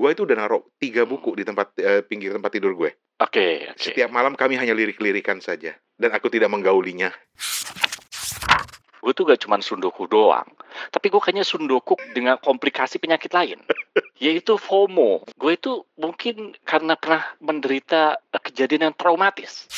Gue 0.00 0.16
itu 0.16 0.24
udah 0.24 0.32
naruh 0.32 0.64
tiga 0.80 1.04
buku 1.04 1.36
di 1.36 1.44
tempat 1.44 1.76
eh, 1.76 2.00
pinggir 2.00 2.32
tempat 2.32 2.48
tidur 2.48 2.72
gue. 2.72 2.96
Oke, 3.20 3.68
oke. 3.68 3.76
Setiap 3.76 4.08
malam 4.08 4.32
kami 4.32 4.56
hanya 4.56 4.72
lirik-lirikan 4.72 5.44
saja. 5.44 5.76
Dan 5.92 6.16
aku 6.16 6.32
tidak 6.32 6.48
menggaulinya. 6.48 7.12
Gue 9.04 9.12
tuh 9.12 9.28
gak 9.28 9.44
cuma 9.44 9.60
sundoku 9.60 10.04
doang, 10.08 10.44
tapi 10.92 11.08
gue 11.08 11.20
kayaknya 11.20 11.40
sundoku 11.40 11.96
dengan 12.12 12.36
komplikasi 12.36 13.00
penyakit 13.00 13.32
lain, 13.32 13.56
yaitu 14.24 14.60
FOMO. 14.60 15.24
Gue 15.40 15.56
itu 15.56 15.88
mungkin 15.96 16.52
karena 16.68 17.00
pernah 17.00 17.24
menderita 17.40 18.20
kejadian 18.44 18.92
yang 18.92 18.96
traumatis. 18.96 19.68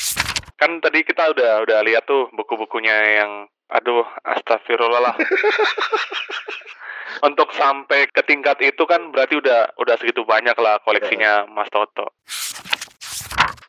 Kan 0.59 0.83
tadi 0.83 1.07
kita 1.07 1.35
udah 1.35 1.63
udah 1.63 1.79
lihat 1.87 2.07
tuh 2.07 2.35
buku-bukunya 2.35 3.23
yang 3.23 3.47
aduh 3.71 4.07
astagfirullah 4.27 5.03
lah. 5.03 5.15
Untuk 7.23 7.55
sampai 7.55 8.11
ke 8.11 8.19
tingkat 8.27 8.59
itu 8.59 8.83
kan 8.83 9.15
berarti 9.15 9.39
udah 9.39 9.79
udah 9.79 9.95
segitu 9.95 10.27
banyak 10.27 10.59
lah 10.59 10.83
koleksinya 10.83 11.47
Mas 11.47 11.71
Toto. 11.71 12.19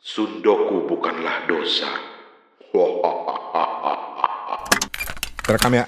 Sundoku 0.02 0.90
bukanlah 0.90 1.46
dosa. 1.46 1.86
Terekam 5.46 5.76
ya. 5.76 5.84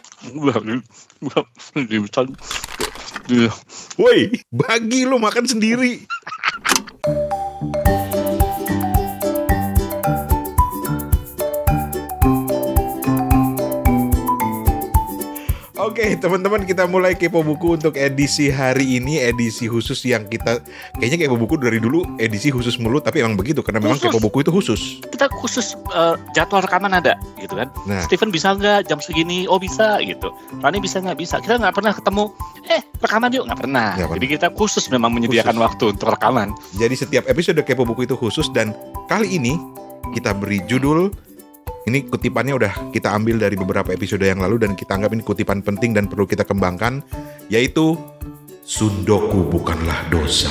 Woi, 3.99 4.31
bagi 4.55 5.03
lu 5.03 5.19
makan 5.19 5.51
sendiri. 5.51 6.07
Teman-teman 16.27 16.67
kita 16.67 16.91
mulai 16.91 17.15
kepo 17.15 17.47
buku 17.47 17.79
untuk 17.79 17.95
edisi 17.95 18.51
hari 18.51 18.99
ini, 18.99 19.23
edisi 19.23 19.71
khusus 19.71 20.03
yang 20.03 20.27
kita 20.27 20.59
kayaknya 20.99 21.31
kepo 21.31 21.39
buku 21.39 21.55
dari 21.55 21.79
dulu 21.79 22.03
edisi 22.19 22.51
khusus 22.51 22.83
mulu, 22.83 22.99
tapi 22.99 23.23
emang 23.23 23.39
begitu 23.39 23.63
karena 23.63 23.79
memang 23.79 23.95
Khusus. 23.95 24.11
kepo 24.11 24.19
buku 24.19 24.43
itu 24.43 24.51
khusus. 24.51 24.81
Kita 25.07 25.31
khusus 25.39 25.79
eh, 25.95 26.19
jadwal 26.35 26.67
rekaman 26.67 26.99
ada, 26.99 27.15
gitu 27.39 27.55
kan? 27.55 27.71
Nah, 27.87 28.03
Steven 28.03 28.35
bisa 28.35 28.59
nggak 28.59 28.91
jam 28.91 28.99
segini? 28.99 29.47
Oh 29.47 29.63
bisa, 29.63 30.03
gitu. 30.03 30.35
Rani 30.59 30.83
bisa 30.83 30.99
nggak 30.99 31.15
bisa? 31.15 31.39
Kita 31.39 31.63
nggak 31.63 31.79
pernah 31.79 31.95
ketemu. 31.95 32.35
Eh, 32.67 32.83
rekaman 32.99 33.31
yuk 33.31 33.47
nggak 33.47 33.61
pernah. 33.63 33.89
Pernah. 33.95 34.15
Jadi 34.19 34.27
kita 34.27 34.47
khusus 34.51 34.85
memang 34.91 35.15
menyediakan 35.15 35.55
Khusus. 35.55 35.67
waktu 35.71 35.85
untuk 35.95 36.09
rekaman. 36.11 36.49
jadi 36.75 36.95
setiap 36.99 37.25
episode 37.31 37.63
kepo 37.63 37.87
buku 37.87 38.03
itu 38.03 38.19
khusus 38.19 38.51
dan 38.51 38.75
kali 39.07 39.39
ini 39.39 39.55
kita 40.11 40.35
beri 40.35 40.59
judul 40.67 41.15
ini 41.87 42.11
kutipannya 42.11 42.59
udah 42.59 42.91
kita 42.91 43.15
ambil 43.15 43.39
dari 43.39 43.55
beberapa 43.55 43.95
episode 43.95 44.27
yang 44.27 44.43
lalu 44.43 44.67
dan 44.67 44.75
kita 44.75 44.99
anggap 44.99 45.15
ini 45.15 45.23
kutipan 45.23 45.63
penting 45.63 45.95
dan 45.95 46.11
perlu 46.11 46.27
kita 46.27 46.43
kembangkan 46.43 47.07
yaitu 47.47 47.95
Sundoku 48.67 49.47
bukanlah 49.47 50.11
dosa. 50.11 50.51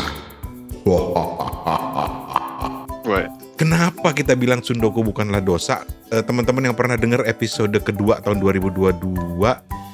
Kenapa 3.60 4.16
kita 4.16 4.40
bilang 4.40 4.64
Sundoku 4.64 5.04
bukanlah 5.04 5.44
dosa? 5.44 5.84
Eh, 6.12 6.24
Teman-teman 6.24 6.72
yang 6.72 6.76
pernah 6.76 6.96
dengar 6.96 7.28
episode 7.28 7.76
kedua 7.84 8.24
tahun 8.24 8.40
2022 8.40 8.96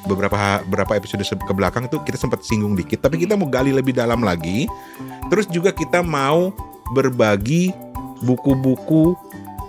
beberapa 0.06 0.62
beberapa 0.66 0.98
episode 0.98 1.22
ke 1.26 1.54
belakang 1.54 1.86
itu 1.86 2.02
kita 2.02 2.18
sempat 2.18 2.42
singgung 2.42 2.74
dikit, 2.74 3.06
tapi 3.06 3.22
kita 3.22 3.38
mau 3.38 3.50
gali 3.50 3.74
lebih 3.74 3.98
dalam 3.98 4.26
lagi. 4.26 4.66
Terus 5.30 5.46
juga 5.50 5.74
kita 5.74 6.02
mau 6.02 6.54
berbagi 6.94 7.74
buku-buku 8.22 9.18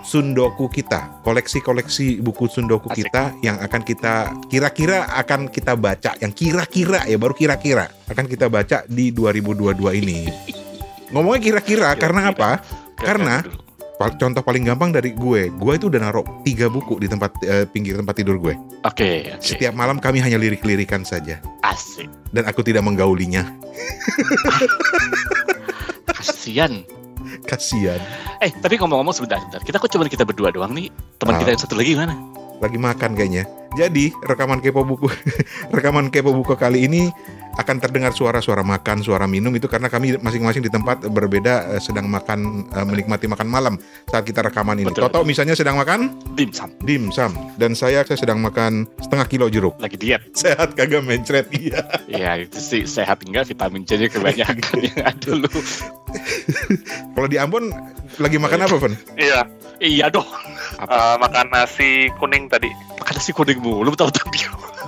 Sundoku 0.03 0.67
kita, 0.67 1.23
koleksi-koleksi 1.23 2.19
buku 2.19 2.51
Sundoku 2.51 2.91
Asik. 2.91 3.07
kita 3.07 3.33
yang 3.41 3.57
akan 3.63 3.83
kita 3.83 4.15
kira-kira 4.51 5.07
akan 5.15 5.47
kita 5.47 5.79
baca, 5.79 6.19
yang 6.19 6.35
kira-kira 6.35 7.07
ya 7.07 7.17
baru 7.17 7.33
kira-kira 7.33 7.87
akan 8.11 8.27
kita 8.27 8.51
baca 8.51 8.83
di 8.91 9.15
2022 9.15 9.95
ini. 9.95 10.27
Ngomongnya 11.15 11.41
kira-kira 11.41 11.89
karena 11.95 12.35
apa? 12.35 12.59
Karena- 12.99 13.47
Contoh 14.03 14.43
paling 14.43 14.67
gampang 14.67 14.91
dari 14.91 15.15
gue, 15.15 15.47
gue 15.47 15.73
itu 15.79 15.87
udah 15.87 16.03
naruh 16.03 16.27
tiga 16.43 16.67
buku 16.67 16.99
di 16.99 17.07
tempat 17.07 17.39
eh, 17.47 17.63
pinggir 17.71 17.95
tempat 17.95 18.19
tidur 18.19 18.35
gue. 18.35 18.51
Oke, 18.83 19.31
oke. 19.31 19.39
Setiap 19.39 19.79
malam 19.79 20.03
kami 20.03 20.19
hanya 20.19 20.43
lirik-lirikan 20.43 21.07
saja, 21.07 21.39
Asik. 21.63 22.11
dan 22.35 22.43
aku 22.51 22.67
tidak 22.67 22.83
menggaulinya. 22.83 23.47
Kasian. 26.11 26.83
Kasian. 27.51 28.01
Eh, 28.39 28.51
tapi 28.53 28.77
ngomong-ngomong 28.77 29.15
sebentar, 29.15 29.39
sebentar. 29.43 29.63
Kita 29.63 29.77
kok 29.79 29.91
cuma 29.91 30.07
kita 30.07 30.25
berdua 30.25 30.51
doang 30.51 30.73
nih? 30.73 30.89
Teman 31.19 31.37
Ah. 31.37 31.39
kita 31.41 31.51
yang 31.55 31.63
satu 31.63 31.75
lagi 31.77 31.95
mana? 31.95 32.15
lagi 32.63 32.79
makan 32.79 33.19
kayaknya. 33.19 33.43
Jadi 33.75 34.15
rekaman 34.23 34.63
kepo 34.63 34.87
buku, 34.87 35.11
rekaman 35.75 36.15
kepo 36.15 36.31
buku 36.31 36.55
kali 36.55 36.87
ini 36.87 37.11
akan 37.53 37.77
terdengar 37.79 38.11
suara-suara 38.11 38.61
makan, 38.61 39.01
suara 39.01 39.29
minum 39.29 39.53
itu 39.53 39.67
karena 39.67 39.87
kami 39.87 40.17
masing-masing 40.17 40.65
di 40.65 40.71
tempat 40.71 41.05
berbeda 41.05 41.77
eh, 41.77 41.81
sedang 41.81 42.09
makan 42.09 42.65
eh, 42.69 42.87
menikmati 42.87 43.29
makan 43.29 43.49
malam 43.49 43.75
saat 44.09 44.25
kita 44.25 44.41
rekaman 44.41 44.81
ini. 44.81 44.89
Betul. 44.89 45.05
Toto 45.07 45.21
misalnya 45.23 45.53
sedang 45.53 45.77
makan 45.77 46.13
Dimsum. 46.33 46.73
dimsum 46.81 47.31
dan 47.57 47.73
saya 47.73 48.01
saya 48.03 48.17
sedang 48.17 48.41
makan 48.41 48.89
setengah 48.99 49.27
kilo 49.29 49.47
jeruk. 49.47 49.77
Lagi 49.79 49.97
diet. 49.97 50.25
Sehat 50.43 50.73
kagak 50.73 51.05
mencret 51.05 51.47
iya. 51.61 51.81
Iya, 52.09 52.49
itu 52.49 52.59
sih 52.59 52.83
sehat 52.83 53.21
enggak 53.25 53.49
vitamin 53.49 53.85
C-nya 53.85 54.09
kebanyakan 54.09 54.57
yang 54.89 55.01
ada 55.05 55.31
lu. 55.33 55.51
Kalau 57.13 57.29
di 57.29 57.37
Ambon 57.37 57.69
lagi 58.19 58.37
makan 58.37 58.65
apa, 58.65 58.77
Van? 58.77 58.95
Iya, 59.17 59.45
Iya 59.83 60.07
dong. 60.09 60.29
eh, 60.79 61.17
makan 61.19 61.47
nasi 61.51 62.07
kuning 62.17 62.47
tadi. 62.47 62.71
Makan 62.97 63.15
nasi 63.19 63.35
kuning 63.35 63.59
mulu 63.59 63.93
tahu 63.93 64.09
tapi. 64.09 64.39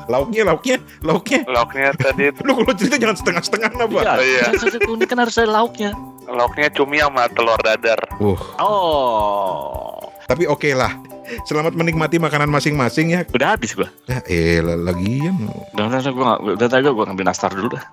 Lauknya, 0.07 0.43
lauknya, 0.45 0.77
lauknya. 1.01 1.41
Lauknya 1.45 1.91
tadi 1.95 2.29
Lu 2.47 2.53
kalau 2.55 2.75
cerita 2.75 2.97
jangan 2.97 3.17
setengah-setengah 3.17 3.71
apa? 3.75 3.99
Iya, 4.01 4.13
Iya. 4.21 4.45
nasi 4.53 4.79
kuning 4.79 5.09
kan 5.09 5.19
harus 5.19 5.37
ada 5.37 5.51
lauknya. 5.51 5.91
lauknya 6.25 6.73
cumi 6.73 6.99
sama 6.99 7.29
telur 7.29 7.61
dadar. 7.61 8.01
Uh, 8.17 8.41
Oh. 8.57 10.01
tapi 10.25 10.49
oke 10.49 10.73
lah. 10.73 10.97
Selamat 11.45 11.73
menikmati 11.73 12.17
makanan 12.17 12.49
masing-masing 12.49 13.13
ya. 13.13 13.21
Udah 13.29 13.57
habis 13.57 13.73
gua. 13.73 13.89
Ya, 14.05 14.21
eh 14.25 14.61
lagian 14.61 15.37
Udah, 15.73 15.89
udah, 15.89 16.01
udah, 16.01 16.13
gua 16.13 16.33
udah 16.57 16.69
tadi 16.69 16.85
gua 16.87 17.05
ngambil 17.05 17.27
nastar 17.27 17.49
dulu 17.49 17.73
dah. 17.73 17.85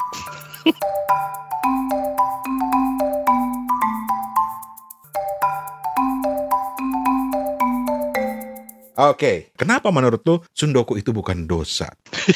Oke, 9.02 9.50
kenapa 9.58 9.90
menurut 9.90 10.22
lu 10.22 10.38
Sundoku 10.54 10.94
itu 10.94 11.10
bukan 11.10 11.50
dosa? 11.50 11.90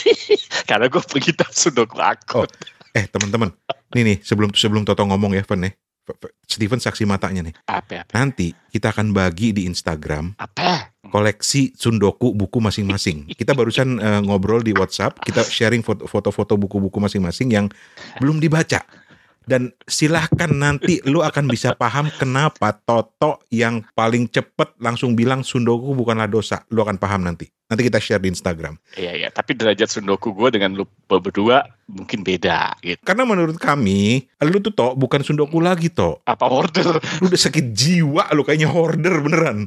Karena 0.69 0.89
gua 0.89 1.05
penghitam 1.05 1.45
sudoku 1.53 2.01
akut. 2.01 2.49
Eh, 2.89 3.05
teman-teman, 3.05 3.53
nih 3.93 4.01
nih 4.01 4.17
sebelum 4.25 4.49
sebelum 4.49 4.81
Toto 4.81 5.05
ngomong 5.05 5.37
ya, 5.37 5.45
Van 5.45 5.69
F- 5.69 6.17
Steven 6.49 6.81
saksi 6.81 7.05
matanya 7.05 7.45
nih. 7.45 7.53
Apa, 7.69 8.01
apa, 8.01 8.11
Nanti 8.17 8.49
kita 8.73 8.89
akan 8.89 9.13
bagi 9.13 9.53
di 9.53 9.69
Instagram 9.69 10.33
apa? 10.41 10.95
koleksi 11.05 11.77
Sundoku 11.77 12.33
buku 12.33 12.57
masing-masing. 12.57 13.29
Kita 13.29 13.53
barusan 13.53 14.01
eh, 14.01 14.21
ngobrol 14.25 14.65
di 14.65 14.73
WhatsApp, 14.73 15.21
kita 15.21 15.45
sharing 15.45 15.85
foto- 15.85 16.09
foto-foto 16.09 16.57
buku-buku 16.57 16.97
masing-masing 16.97 17.53
yang 17.53 17.65
belum 18.17 18.41
dibaca. 18.41 18.81
Dan 19.45 19.73
silahkan 19.85 20.49
nanti 20.49 21.01
lu 21.05 21.21
akan 21.21 21.45
bisa 21.49 21.77
paham 21.77 22.09
kenapa 22.17 22.75
Toto 22.85 23.45
yang 23.53 23.85
paling 23.93 24.29
cepet 24.29 24.77
langsung 24.81 25.13
bilang 25.13 25.45
Sundoku 25.45 25.93
bukanlah 25.93 26.29
dosa. 26.29 26.65
Lu 26.73 26.81
akan 26.81 26.97
paham 26.97 27.25
nanti. 27.25 27.49
Nanti 27.65 27.81
kita 27.81 27.97
share 27.97 28.21
di 28.21 28.29
Instagram. 28.29 28.77
Iya, 28.93 29.17
iya. 29.17 29.29
Tapi 29.33 29.57
derajat 29.57 29.89
sundoku 29.89 30.37
gua 30.37 30.53
dengan 30.53 30.77
lu 30.77 30.85
berdua 31.09 31.65
mungkin 31.89 32.21
beda 32.21 32.77
gitu. 32.85 33.01
Karena 33.01 33.25
menurut 33.25 33.57
kami, 33.57 34.29
lu 34.45 34.61
tuh 34.61 34.69
Tok 34.69 34.93
bukan 34.93 35.25
Sundoku 35.25 35.57
lagi 35.57 35.89
Tok. 35.89 36.21
Apa 36.29 36.45
order? 36.45 37.01
Lu 37.21 37.25
udah 37.25 37.41
sakit 37.41 37.73
jiwa 37.73 38.29
lu 38.37 38.45
kayaknya 38.45 38.69
hoarder 38.69 39.17
beneran. 39.17 39.65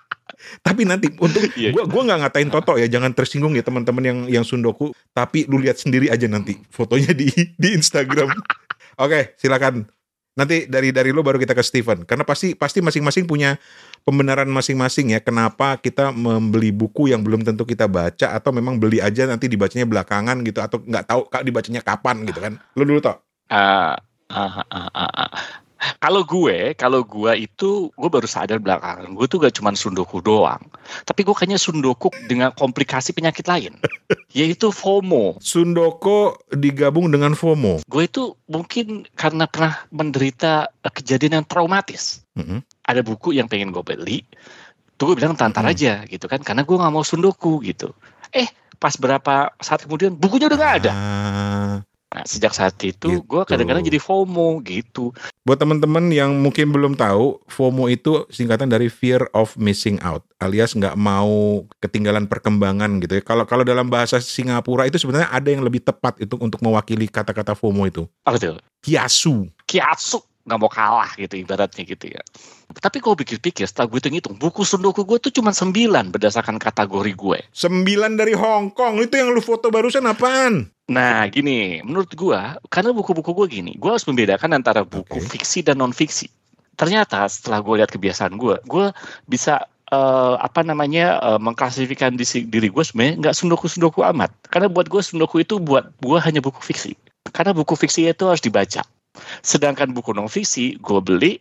Tapi 0.66 0.84
nanti 0.84 1.08
untuk 1.16 1.40
Iya, 1.56 1.72
gua 1.72 1.88
gua 1.88 2.12
nggak 2.12 2.28
ngatain 2.28 2.50
Toto 2.52 2.76
ya, 2.76 2.84
jangan 2.92 3.16
tersinggung 3.16 3.56
ya 3.56 3.64
teman-teman 3.64 4.04
yang 4.04 4.18
yang 4.28 4.44
Sundoku. 4.44 4.92
Tapi 5.16 5.48
lu 5.48 5.64
lihat 5.64 5.80
sendiri 5.80 6.12
aja 6.12 6.28
nanti 6.28 6.60
fotonya 6.68 7.16
di 7.16 7.32
di 7.56 7.68
Instagram. 7.72 8.36
Oke, 9.00 9.32
silakan. 9.40 9.88
Nanti 10.36 10.68
dari 10.68 10.92
dari 10.92 11.10
lu 11.10 11.24
baru 11.24 11.40
kita 11.40 11.56
ke 11.56 11.64
Steven. 11.64 12.04
Karena 12.04 12.22
pasti 12.22 12.52
pasti 12.52 12.84
masing-masing 12.84 13.24
punya 13.24 13.56
pembenaran 14.04 14.48
masing-masing 14.48 15.16
ya. 15.16 15.20
Kenapa 15.24 15.80
kita 15.80 16.12
membeli 16.12 16.68
buku 16.70 17.08
yang 17.08 17.24
belum 17.24 17.42
tentu 17.42 17.64
kita 17.64 17.88
baca 17.88 18.36
atau 18.36 18.52
memang 18.52 18.76
beli 18.76 19.00
aja 19.00 19.24
nanti 19.24 19.48
dibacanya 19.48 19.88
belakangan 19.88 20.44
gitu 20.44 20.60
atau 20.60 20.84
nggak 20.84 21.04
tahu 21.08 21.20
kak 21.32 21.42
dibacanya 21.48 21.80
kapan 21.80 22.28
gitu 22.28 22.40
kan? 22.44 22.60
Lu 22.76 22.84
dulu 22.84 23.00
Tok. 23.00 23.16
Ah, 23.50 23.96
ah, 24.30 24.62
ah, 24.68 24.88
ah, 24.94 25.10
ah. 25.26 25.30
Kalau 25.96 26.28
gue, 26.28 26.76
kalau 26.76 27.00
gue 27.00 27.32
itu, 27.40 27.88
gue 27.88 28.08
baru 28.12 28.28
sadar 28.28 28.60
belakangan, 28.60 29.16
gue 29.16 29.26
tuh 29.26 29.40
gak 29.40 29.56
cuma 29.56 29.72
sundoku 29.72 30.20
doang, 30.20 30.60
tapi 31.08 31.24
gue 31.24 31.32
kayaknya 31.32 31.56
sundoku 31.56 32.12
dengan 32.28 32.52
komplikasi 32.52 33.16
penyakit 33.16 33.48
lain, 33.48 33.72
yaitu 34.36 34.68
FOMO. 34.68 35.40
Sundoko 35.40 36.36
digabung 36.52 37.08
dengan 37.08 37.32
FOMO. 37.32 37.80
Gue 37.88 38.04
itu 38.04 38.36
mungkin 38.44 39.08
karena 39.16 39.48
pernah 39.48 39.88
menderita 39.88 40.68
kejadian 40.84 41.40
yang 41.40 41.46
traumatis. 41.48 42.28
Mhm. 42.36 42.60
Ada 42.84 43.00
buku 43.00 43.32
yang 43.32 43.48
pengen 43.48 43.72
gue 43.72 43.80
beli, 43.80 44.20
tuh 45.00 45.12
gue 45.12 45.16
bilang 45.16 45.32
tantar 45.32 45.64
Mhm. 45.64 45.72
aja 45.72 45.92
gitu 46.04 46.28
kan, 46.28 46.44
karena 46.44 46.60
gue 46.60 46.76
nggak 46.76 46.92
mau 46.92 47.00
sundoku 47.00 47.64
gitu. 47.64 47.96
Eh, 48.36 48.46
pas 48.76 48.92
berapa 48.96 49.52
saat 49.60 49.84
kemudian 49.84 50.12
bukunya 50.12 50.48
udah 50.48 50.58
nggak 50.60 50.74
ada. 50.84 50.92
Ah, 50.92 51.49
Nah, 52.10 52.26
sejak 52.26 52.50
saat 52.50 52.74
itu 52.82 53.06
Gitu. 53.06 53.22
gue 53.22 53.42
kadang-kadang 53.46 53.86
jadi 53.86 54.02
FOMO 54.02 54.58
gitu. 54.66 55.14
Buat 55.46 55.62
teman-teman 55.62 56.10
yang 56.10 56.34
mungkin 56.42 56.74
belum 56.74 56.98
tahu, 56.98 57.38
FOMO 57.46 57.86
itu 57.86 58.26
singkatan 58.34 58.66
dari 58.66 58.90
fear 58.90 59.30
of 59.30 59.54
missing 59.54 60.02
out, 60.02 60.26
alias 60.42 60.74
nggak 60.74 60.98
mau 60.98 61.62
ketinggalan 61.78 62.26
perkembangan 62.26 62.98
gitu 62.98 63.18
ya. 63.18 63.22
Kalau 63.22 63.46
kalau 63.46 63.62
dalam 63.62 63.86
bahasa 63.86 64.18
Singapura 64.18 64.90
itu 64.90 64.98
sebenarnya 64.98 65.30
ada 65.30 65.48
yang 65.54 65.62
lebih 65.62 65.86
tepat 65.86 66.18
itu 66.18 66.34
untuk 66.42 66.58
mewakili 66.66 67.06
kata-kata 67.06 67.54
FOMO 67.54 67.86
itu. 67.86 68.02
Apa 68.26 68.36
tuh? 68.42 68.58
Kiasu. 68.82 69.46
Kiatsu 69.70 70.18
nggak 70.50 70.58
mau 70.58 70.72
kalah 70.72 71.14
gitu 71.14 71.38
ibaratnya 71.38 71.86
gitu 71.86 72.10
ya. 72.10 72.22
Tapi 72.70 73.02
kalau 73.02 73.14
pikir-pikir, 73.18 73.66
setelah 73.66 73.90
gue 73.90 73.98
hitung-hitung, 73.98 74.34
buku 74.38 74.62
sundoku 74.62 75.02
gue 75.06 75.18
tuh 75.18 75.30
cuma 75.34 75.50
9 75.54 76.10
berdasarkan 76.10 76.58
kategori 76.58 77.12
gue. 77.14 77.38
Sembilan 77.54 78.18
dari 78.18 78.34
Hong 78.34 78.74
Kong. 78.74 78.98
Itu 79.02 79.18
yang 79.18 79.34
lu 79.34 79.42
foto 79.42 79.70
barusan 79.70 80.06
apaan? 80.06 80.70
Nah, 80.90 81.22
gini, 81.30 81.78
menurut 81.86 82.10
gua, 82.18 82.58
karena 82.66 82.90
buku-buku 82.90 83.30
gua 83.30 83.46
gini, 83.46 83.78
gua 83.78 83.94
harus 83.94 84.02
membedakan 84.10 84.58
antara 84.58 84.82
buku 84.82 85.22
Oke. 85.22 85.38
fiksi 85.38 85.62
dan 85.62 85.78
non 85.78 85.94
fiksi. 85.94 86.26
Ternyata 86.74 87.30
setelah 87.30 87.62
gue 87.62 87.74
lihat 87.78 87.94
kebiasaan 87.94 88.34
gua, 88.34 88.58
gua 88.66 88.90
bisa 89.30 89.62
eh, 89.94 90.34
apa 90.40 90.66
namanya 90.66 91.22
eh, 91.22 91.38
mengklasifikasikan 91.38 92.18
diri 92.50 92.68
gue 92.74 92.82
sebenarnya 92.82 93.14
nggak 93.22 93.36
sundoku-sundoku 93.38 94.02
amat. 94.10 94.34
Karena 94.50 94.66
buat 94.66 94.90
gue 94.90 94.98
sundoku 94.98 95.46
itu 95.46 95.62
buat 95.62 95.94
gua 96.02 96.18
hanya 96.26 96.42
buku 96.42 96.58
fiksi. 96.58 96.98
Karena 97.30 97.54
buku 97.54 97.78
fiksi 97.78 98.10
itu 98.10 98.24
harus 98.26 98.42
dibaca. 98.42 98.82
Sedangkan 99.46 99.94
buku 99.94 100.10
non 100.10 100.26
fiksi 100.26 100.80
gue 100.82 101.00
beli, 101.04 101.38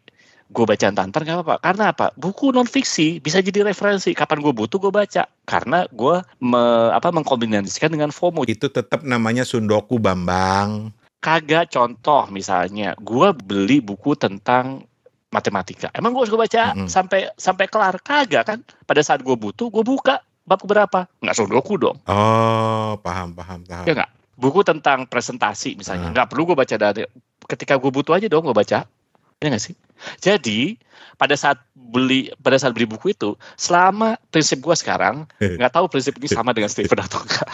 gue 0.49 0.65
baca 0.65 0.89
tantar 0.89 1.21
nggak 1.21 1.37
apa-apa. 1.39 1.55
Karena 1.59 1.83
apa? 1.89 2.09
Buku 2.13 2.49
non 2.49 2.65
fiksi 2.65 3.17
bisa 3.17 3.37
jadi 3.37 3.61
referensi. 3.61 4.11
Kapan 4.11 4.41
gue 4.41 4.49
butuh 4.49 4.77
gue 4.77 4.89
baca. 4.89 5.29
Karena 5.43 5.85
gue 5.87 6.15
me- 6.39 6.89
apa 6.89 7.09
mengkombinasikan 7.09 7.87
dengan 7.87 8.09
FOMO. 8.09 8.43
Itu 8.43 8.67
tetap 8.67 9.01
namanya 9.01 9.41
Sundoku 9.41 9.97
Bambang. 9.97 10.89
kagak 11.19 11.67
contoh 11.69 12.31
misalnya 12.31 12.95
gua 12.95 13.35
beli 13.35 13.83
buku 13.83 14.15
tentang 14.15 14.87
matematika 15.29 15.91
emang 15.91 16.15
harus 16.15 16.31
gua 16.31 16.47
baca 16.47 16.71
Mm-mm. 16.71 16.87
sampai 16.87 17.27
sampai 17.35 17.67
kelar 17.67 17.99
kagak 17.99 18.47
kan 18.47 18.59
pada 18.87 19.03
saat 19.03 19.19
gua 19.19 19.35
butuh 19.35 19.67
gua 19.67 19.83
buka 19.83 20.15
bab 20.41 20.63
berapa 20.63 21.11
nggak 21.19 21.35
sudoku 21.35 21.75
dong 21.75 21.99
Oh, 22.07 22.95
paham, 23.03 23.35
paham, 23.35 23.61
paham. 23.61 23.83
ya 23.83 23.93
nggak 23.93 24.09
buku 24.33 24.63
tentang 24.63 25.03
presentasi 25.05 25.75
misalnya 25.75 26.07
Ah. 26.07 26.13
nggak 26.15 26.27
perlu 26.31 26.47
gua 26.47 26.57
baca 26.57 26.75
dari 26.79 27.03
ketika 27.45 27.75
gua 27.75 27.91
butuh 27.91 28.15
aja 28.15 28.25
dong 28.25 28.47
gua 28.47 28.55
baca 28.55 28.87
ya 29.39 29.47
nggak 29.47 29.63
sih? 29.63 29.75
Jadi 30.19 30.75
pada 31.15 31.35
saat 31.35 31.59
beli 31.75 32.31
pada 32.39 32.55
saat 32.59 32.71
beli 32.75 32.87
buku 32.87 33.11
itu 33.11 33.35
selama 33.59 34.15
prinsip 34.31 34.63
gua 34.63 34.75
sekarang 34.75 35.27
nggak 35.59 35.73
tahu 35.73 35.91
prinsip 35.91 36.15
ini 36.19 36.27
sama 36.27 36.51
dengan 36.55 36.71
Stephen 36.71 36.99
atau 36.99 37.23
enggak. 37.23 37.49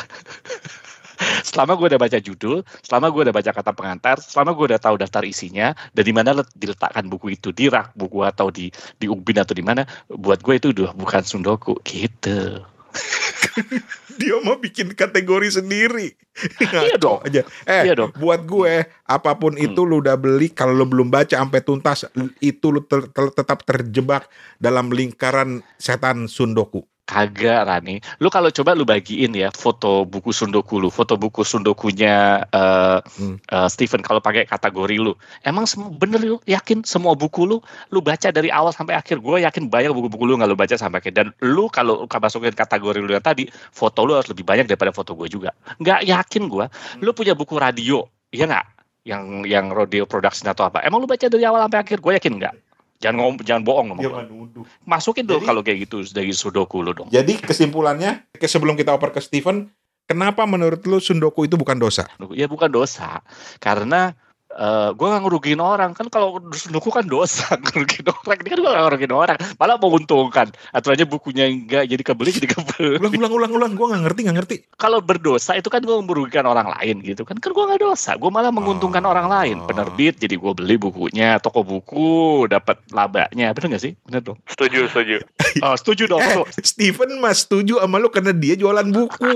Selama 1.48 1.80
gue 1.80 1.96
udah 1.96 2.02
baca 2.02 2.20
judul, 2.20 2.68
selama 2.84 3.08
gue 3.08 3.22
udah 3.24 3.36
baca 3.36 3.52
kata 3.56 3.72
pengantar, 3.72 4.20
selama 4.20 4.52
gue 4.52 4.76
udah 4.76 4.82
tahu 4.84 5.00
daftar 5.00 5.24
isinya, 5.24 5.72
dan 5.96 6.04
di 6.04 6.12
mana 6.12 6.36
let- 6.36 6.52
diletakkan 6.52 7.08
buku 7.08 7.40
itu 7.40 7.56
di 7.56 7.72
rak 7.72 7.96
buku 7.96 8.20
atau 8.28 8.52
di 8.52 8.68
di 9.00 9.08
ubin 9.08 9.40
atau 9.40 9.56
di 9.56 9.64
mana, 9.64 9.88
buat 10.12 10.44
gue 10.44 10.60
itu 10.60 10.76
udah 10.76 10.92
bukan 10.92 11.24
sundoku. 11.24 11.80
Gitu. 11.88 12.60
Dia 14.20 14.40
mau 14.40 14.56
bikin 14.56 14.92
kategori 14.92 15.60
sendiri. 15.60 16.16
Iya 16.60 16.96
dong. 16.96 17.20
aja. 17.22 17.44
Eh, 17.64 17.84
Iya 17.84 17.96
dong. 17.96 18.12
buat 18.16 18.44
gue 18.44 18.74
apa 19.02 19.32
pun 19.36 19.54
Hmm. 19.54 19.66
itu 19.66 19.82
lu 19.82 20.00
udah 20.00 20.16
beli 20.16 20.50
kalau 20.50 20.72
lu 20.72 20.84
belum 20.84 21.08
baca 21.08 21.36
sampai 21.36 21.60
tuntas 21.60 22.08
itu 22.40 22.66
lu 22.70 22.82
ter- 22.82 23.08
ter- 23.08 23.34
tetap 23.34 23.64
terjebak 23.64 24.28
dalam 24.56 24.90
lingkaran 24.90 25.60
setan 25.76 26.26
Sundoku. 26.26 26.84
Kagak 27.06 27.70
Rani, 27.70 28.02
lu 28.18 28.34
kalau 28.34 28.50
coba 28.50 28.74
lu 28.74 28.82
bagiin 28.82 29.30
ya 29.38 29.54
foto 29.54 30.10
buku 30.10 30.34
sundoku 30.34 30.82
lu, 30.82 30.90
foto 30.90 31.14
buku 31.22 31.46
sundokunya 31.46 32.42
eh 32.50 32.98
Hmm. 33.22 33.38
eh, 33.46 33.70
Stephen 33.70 34.02
kalau 34.02 34.18
pakai 34.18 34.50
kategori 34.50 34.98
lu, 34.98 35.14
emang 35.46 35.70
sem- 35.70 35.86
bener 36.02 36.18
lu 36.26 36.42
yakin 36.50 36.82
semua 36.82 37.14
buku 37.14 37.46
lu 37.46 37.62
lu 37.94 38.02
baca 38.02 38.34
dari 38.34 38.50
awal 38.50 38.74
sampai 38.74 38.98
akhir? 38.98 39.22
Gue 39.22 39.46
yakin 39.46 39.70
banyak 39.70 39.94
buku-buku 39.94 40.26
lu 40.26 40.34
nggak 40.42 40.50
lu 40.50 40.58
baca 40.58 40.74
sampai 40.82 40.98
akhir. 40.98 41.14
Dan 41.14 41.28
lu 41.46 41.70
kalau 41.70 42.10
masukin 42.10 42.58
kategori 42.58 42.98
lu 42.98 43.14
yang 43.14 43.22
tadi, 43.22 43.46
foto 43.70 44.02
lu 44.02 44.18
harus 44.18 44.26
lebih 44.34 44.42
banyak 44.42 44.66
daripada 44.66 44.90
foto 44.90 45.14
gue 45.14 45.30
juga. 45.30 45.54
Nggak 45.78 46.10
yakin 46.10 46.50
gue. 46.50 46.66
Lu 47.06 47.14
punya 47.14 47.38
buku 47.38 47.54
radio, 47.62 48.02
iya 48.34 48.50
nggak? 48.50 48.66
Yang 49.06 49.24
yang 49.46 49.66
radio 49.70 50.10
production 50.10 50.50
atau 50.50 50.66
apa? 50.74 50.82
Emang 50.82 50.98
lu 50.98 51.06
baca 51.06 51.30
dari 51.30 51.46
awal 51.46 51.62
sampai 51.70 51.86
akhir? 51.86 52.02
Gue 52.02 52.18
yakin 52.18 52.34
nggak. 52.42 52.65
Jangan 52.96 53.16
ngom, 53.18 53.34
jangan 53.44 53.64
bohong 53.64 53.88
ngomong. 53.92 54.04
menuduh. 54.04 54.64
Masukin 54.84 55.28
dong 55.28 55.44
kalau 55.44 55.62
kayak 55.62 55.86
gitu 55.86 56.02
dari 56.10 56.32
sudoku 56.32 56.80
lu 56.80 56.96
dong. 56.96 57.12
Jadi 57.12 57.38
kesimpulannya 57.38 58.24
ke- 58.32 58.48
sebelum 58.48 58.74
kita 58.74 58.96
oper 58.96 59.12
ke 59.12 59.20
Steven, 59.20 59.68
kenapa 60.06 60.48
menurut 60.48 60.80
lu 60.88 60.98
Sundoku 60.98 61.44
itu 61.44 61.60
bukan 61.60 61.76
dosa? 61.76 62.08
Ya 62.32 62.48
bukan 62.48 62.72
dosa, 62.72 63.20
karena 63.60 64.16
eh 64.56 64.90
gue 64.96 65.08
gak 65.08 65.24
ngerugiin 65.28 65.60
orang. 65.60 65.92
Kan 65.92 66.08
kalau 66.08 66.40
sunduku 66.56 66.88
kan 66.88 67.04
dosa 67.04 67.56
ngerugiin 67.64 68.08
orang. 68.08 68.38
Ini 68.40 68.50
kan 68.50 68.60
gue 68.64 68.72
gak 68.72 68.84
ngerugiin 68.88 69.14
orang. 69.14 69.38
Malah 69.60 69.76
menguntungkan 69.76 70.48
aturannya 70.72 71.04
bukunya 71.04 71.52
enggak 71.52 71.92
jadi 71.92 72.04
kebeli 72.04 72.32
jadi 72.32 72.48
kebeli. 72.48 72.98
Ulang, 73.04 73.14
ulang, 73.20 73.34
ulang, 73.36 73.52
ulang. 73.52 73.72
Gue 73.76 73.86
nggak 73.92 74.04
ngerti, 74.08 74.20
nggak 74.26 74.38
ngerti. 74.40 74.56
kalau 74.76 75.00
berdosa 75.04 75.60
itu 75.60 75.68
kan 75.68 75.84
gue 75.84 75.96
merugikan 76.00 76.48
orang 76.48 76.72
lain 76.72 77.04
gitu 77.04 77.28
kan. 77.28 77.36
Kan 77.36 77.52
gue 77.52 77.64
gak 77.68 77.82
dosa. 77.84 78.16
Gue 78.16 78.32
malah 78.32 78.52
menguntungkan 78.52 79.04
Oh. 79.06 79.12
orang 79.12 79.28
lain. 79.28 79.58
Penerbit 79.68 80.18
jadi 80.18 80.40
gue 80.40 80.52
beli 80.56 80.80
bukunya. 80.80 81.38
Toko 81.44 81.62
buku 81.62 82.48
dapat 82.48 82.80
labanya. 82.96 83.52
Bener 83.52 83.76
gak 83.76 83.84
sih? 83.84 83.94
Bener 84.08 84.24
dong. 84.24 84.40
Setuju, 84.48 84.88
setuju. 84.88 85.18
oh, 85.66 85.76
setuju 85.76 86.04
dong. 86.08 86.24
Eh, 86.24 86.32
tuh. 86.32 86.46
Steven 86.64 87.20
mas 87.20 87.44
setuju 87.44 87.84
sama 87.84 88.00
lu 88.00 88.08
karena 88.08 88.32
dia 88.32 88.56
jualan 88.56 88.88
buku. 88.88 89.36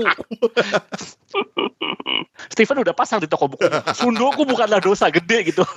Steven 2.50 2.82
udah 2.82 2.94
pasang 2.96 3.20
di 3.22 3.28
toko 3.30 3.46
buku. 3.46 3.62
Sunduku 3.94 4.42
bukanlah 4.42 4.80
dosa 4.82 5.09
gede 5.12 5.38
gitu. 5.50 5.62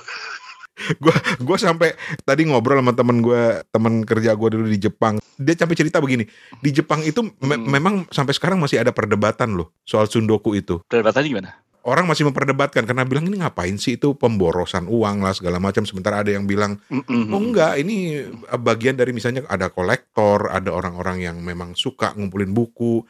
Gue 1.38 1.54
sampai 1.54 1.94
tadi 2.26 2.50
ngobrol 2.50 2.82
sama 2.82 2.90
temen 2.90 3.22
gue 3.22 3.62
temen 3.70 4.02
kerja 4.02 4.34
gue 4.34 4.48
dulu 4.58 4.66
di 4.66 4.78
Jepang. 4.82 5.22
Dia 5.38 5.54
sampai 5.54 5.78
cerita 5.78 6.02
begini 6.02 6.26
di 6.58 6.70
Jepang 6.74 6.98
itu 7.06 7.22
me- 7.42 7.54
Hmm. 7.54 7.70
memang 7.70 7.94
sampai 8.10 8.34
sekarang 8.34 8.58
masih 8.58 8.82
ada 8.82 8.90
perdebatan 8.90 9.54
loh 9.54 9.70
soal 9.86 10.10
sundoku 10.10 10.58
itu. 10.58 10.82
Perdebatannya 10.90 11.30
gimana? 11.30 11.50
Orang 11.84 12.08
masih 12.08 12.24
memperdebatkan 12.26 12.88
karena 12.88 13.04
bilang 13.04 13.28
ini 13.28 13.38
ngapain 13.38 13.76
sih 13.76 14.00
itu 14.00 14.16
pemborosan 14.16 14.88
uang 14.88 15.20
lah 15.20 15.36
segala 15.36 15.60
macam. 15.60 15.84
Sementara 15.84 16.24
ada 16.24 16.32
yang 16.32 16.48
bilang 16.48 16.80
Mm-mm. 16.88 17.28
oh 17.30 17.40
enggak 17.44 17.76
ini 17.78 18.24
bagian 18.56 18.96
dari 18.96 19.12
misalnya 19.12 19.44
ada 19.46 19.70
kolektor 19.70 20.48
ada 20.50 20.72
orang-orang 20.72 21.22
yang 21.22 21.36
memang 21.38 21.76
suka 21.76 22.16
ngumpulin 22.16 22.50
buku 22.50 23.04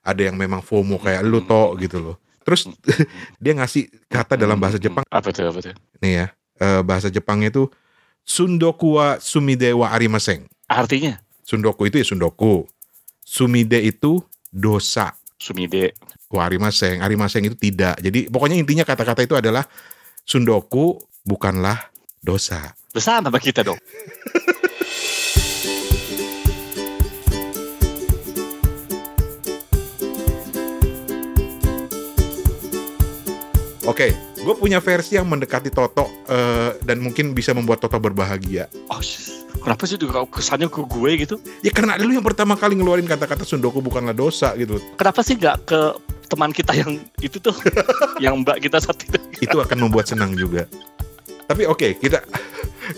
ada 0.00 0.24
yang 0.24 0.40
memang 0.40 0.64
FOMO 0.64 0.96
kayak 0.96 1.20
lu 1.20 1.44
to 1.44 1.76
gitu 1.76 2.00
loh 2.00 2.16
terus 2.42 2.68
dia 3.42 3.52
ngasih 3.56 3.88
kata 4.08 4.36
dalam 4.36 4.56
bahasa 4.56 4.80
Jepang 4.80 5.04
apa 5.08 5.28
tuh 5.30 5.48
apa 5.48 5.58
tuh 5.60 5.74
nih 6.00 6.12
ya 6.12 6.26
eh, 6.60 6.80
bahasa 6.84 7.08
Jepangnya 7.12 7.52
itu 7.52 7.68
Sundoku 8.20 9.00
wa 9.00 9.16
sumide 9.18 9.72
wa 9.74 9.90
arimaseng. 9.90 10.46
artinya 10.70 11.18
Sundoku 11.42 11.90
itu 11.90 11.98
ya 11.98 12.06
sundoku. 12.06 12.68
Sumide 13.26 13.80
itu 13.82 14.22
dosa. 14.52 15.18
sumide 15.40 15.96
Wa 16.30 16.46
arimaseng, 16.46 17.02
arimaseng 17.02 17.50
itu 17.50 17.58
tidak. 17.58 17.98
Jadi 17.98 18.30
pokoknya 18.30 18.54
intinya 18.54 18.86
kata-kata 18.86 19.26
itu 19.26 19.34
adalah 19.34 19.66
sundoku 20.22 21.00
bukanlah 21.26 21.90
dosa. 22.22 22.70
bersama 22.90 23.30
sama 23.30 23.38
kita 23.38 23.62
dong 23.62 23.78
Oke, 33.90 34.14
gue 34.38 34.54
punya 34.54 34.78
versi 34.78 35.18
yang 35.18 35.26
mendekati 35.26 35.66
Toto 35.74 36.06
eh, 36.30 36.78
dan 36.86 37.02
mungkin 37.02 37.34
bisa 37.34 37.50
membuat 37.50 37.82
Toto 37.82 37.98
berbahagia. 37.98 38.70
Oh, 38.86 39.02
kenapa 39.66 39.82
sih 39.82 39.98
juga 39.98 40.22
kesannya 40.30 40.70
ke 40.70 40.86
gue 40.86 41.10
gitu? 41.26 41.34
Ya 41.66 41.74
karena 41.74 41.98
lu 41.98 42.14
yang 42.14 42.22
pertama 42.22 42.54
kali 42.54 42.78
ngeluarin 42.78 43.10
kata-kata 43.10 43.42
sundoku 43.42 43.82
bukanlah 43.82 44.14
dosa 44.14 44.54
gitu. 44.54 44.78
Kenapa 44.94 45.26
sih 45.26 45.34
nggak 45.34 45.56
ke 45.66 45.80
teman 46.30 46.54
kita 46.54 46.70
yang 46.78 47.02
itu 47.18 47.42
tuh, 47.42 47.50
yang 48.22 48.46
mbak 48.46 48.62
kita 48.62 48.78
saat 48.78 49.02
itu? 49.02 49.18
itu 49.42 49.56
akan 49.58 49.90
membuat 49.90 50.06
senang 50.06 50.38
juga. 50.38 50.70
Tapi 51.50 51.66
oke, 51.66 51.98
kita 51.98 52.22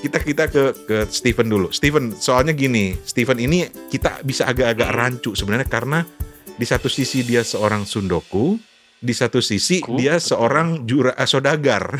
kita 0.04 0.18
kita 0.20 0.44
ke 0.52 0.62
ke 0.84 0.96
Steven 1.08 1.48
dulu. 1.48 1.72
Steven, 1.72 2.12
soalnya 2.12 2.52
gini, 2.52 3.00
Steven 3.00 3.40
ini 3.40 3.64
kita 3.88 4.20
bisa 4.28 4.44
agak-agak 4.44 4.92
rancu 4.92 5.32
sebenarnya 5.32 5.64
karena 5.72 6.04
di 6.52 6.68
satu 6.68 6.92
sisi 6.92 7.24
dia 7.24 7.40
seorang 7.40 7.88
sundoku, 7.88 8.60
di 9.02 9.10
satu 9.10 9.42
sisi 9.42 9.82
Ku? 9.82 9.98
dia 9.98 10.16
seorang 10.16 10.86
jura 10.86 11.12
eh, 11.12 11.26
sodagar. 11.26 11.90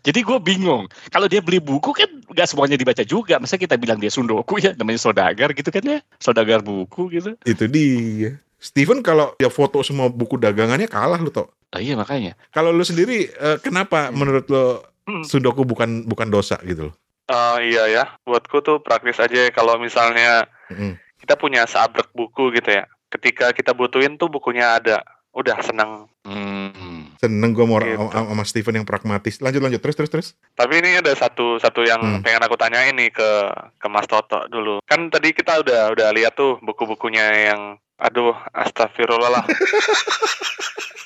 Jadi 0.00 0.24
gue 0.24 0.38
bingung. 0.40 0.88
Kalau 1.12 1.28
dia 1.28 1.38
beli 1.38 1.60
buku 1.60 1.92
kan 1.92 2.08
nggak 2.26 2.48
semuanya 2.48 2.74
dibaca 2.74 3.04
juga. 3.04 3.36
Masa 3.36 3.54
kita 3.54 3.76
bilang 3.76 4.00
dia 4.00 4.08
sundoku 4.08 4.56
ya, 4.56 4.72
namanya 4.72 4.96
sodagar 4.98 5.52
gitu 5.52 5.68
kan 5.68 5.84
ya? 5.84 5.98
Sodagar 6.16 6.64
buku 6.64 7.12
gitu. 7.12 7.36
itu 7.44 7.64
dia. 7.68 8.40
Steven 8.56 9.00
kalau 9.00 9.36
dia 9.36 9.48
foto 9.48 9.80
semua 9.80 10.08
buku 10.08 10.36
dagangannya 10.36 10.84
kalah 10.84 11.16
lu 11.16 11.28
toh. 11.28 11.52
Oh, 11.70 11.78
iya 11.78 11.94
makanya. 11.94 12.32
Kalau 12.48 12.72
lu 12.72 12.80
sendiri 12.80 13.28
eh, 13.28 13.56
kenapa 13.60 14.08
menurut 14.10 14.48
lo 14.48 14.64
Hmm. 15.00 15.24
sundoku 15.24 15.64
bukan 15.64 16.04
bukan 16.06 16.28
dosa 16.28 16.60
gitu 16.62 16.92
loh? 16.92 16.94
Eh, 17.26 17.72
iya 17.72 17.84
ya, 17.88 18.04
buatku 18.22 18.60
tuh 18.60 18.78
praktis 18.78 19.18
aja 19.18 19.48
kalau 19.50 19.74
misalnya 19.76 20.46
Mm. 20.70 20.94
kita 21.18 21.34
punya 21.34 21.66
seabrek 21.66 22.06
buku 22.14 22.52
gitu 22.52 22.70
ya. 22.70 22.86
Ketika 23.10 23.50
kita 23.50 23.74
butuhin 23.74 24.14
tuh 24.14 24.30
bukunya 24.30 24.78
ada. 24.78 25.02
Udah 25.30 25.62
senang. 25.62 26.10
Hmm. 26.26 27.06
Seneng 27.18 27.54
gue 27.54 27.62
mau 27.62 27.78
Gitu. 27.78 27.94
sama 28.10 28.42
Steven 28.42 28.82
yang 28.82 28.88
pragmatis. 28.88 29.38
Lanjut 29.38 29.60
lanjut 29.60 29.78
terus 29.78 29.94
terus 29.94 30.10
terus. 30.10 30.28
Tapi 30.54 30.82
ini 30.82 30.98
ada 30.98 31.14
satu 31.14 31.58
satu 31.58 31.82
yang 31.82 32.00
Hmm. 32.00 32.22
pengen 32.22 32.42
aku 32.42 32.58
tanyain 32.58 32.94
nih 32.94 33.14
ke 33.14 33.30
ke 33.78 33.86
Mas 33.86 34.10
Toto 34.10 34.42
dulu. 34.48 34.82
Kan 34.82 35.06
tadi 35.06 35.30
kita 35.30 35.62
udah 35.62 35.94
udah 35.94 36.08
lihat 36.10 36.34
tuh 36.34 36.58
buku-bukunya 36.58 37.52
yang 37.52 37.60
aduh 38.00 38.34
astagfirullah 38.50 39.30
lah. 39.30 39.44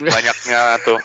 Banyaknya 0.01 0.79
tuh. 0.83 1.01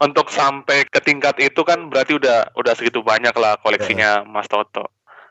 Untuk 0.00 0.32
sampai 0.32 0.88
ke 0.88 0.98
tingkat 0.98 1.36
itu 1.38 1.60
kan 1.60 1.92
berarti 1.92 2.16
udah 2.16 2.56
udah 2.56 2.72
segitu 2.72 3.04
banyak 3.04 3.34
lah 3.36 3.60
koleksinya 3.60 4.24
Mas 4.24 4.48
Toto. 4.48 4.88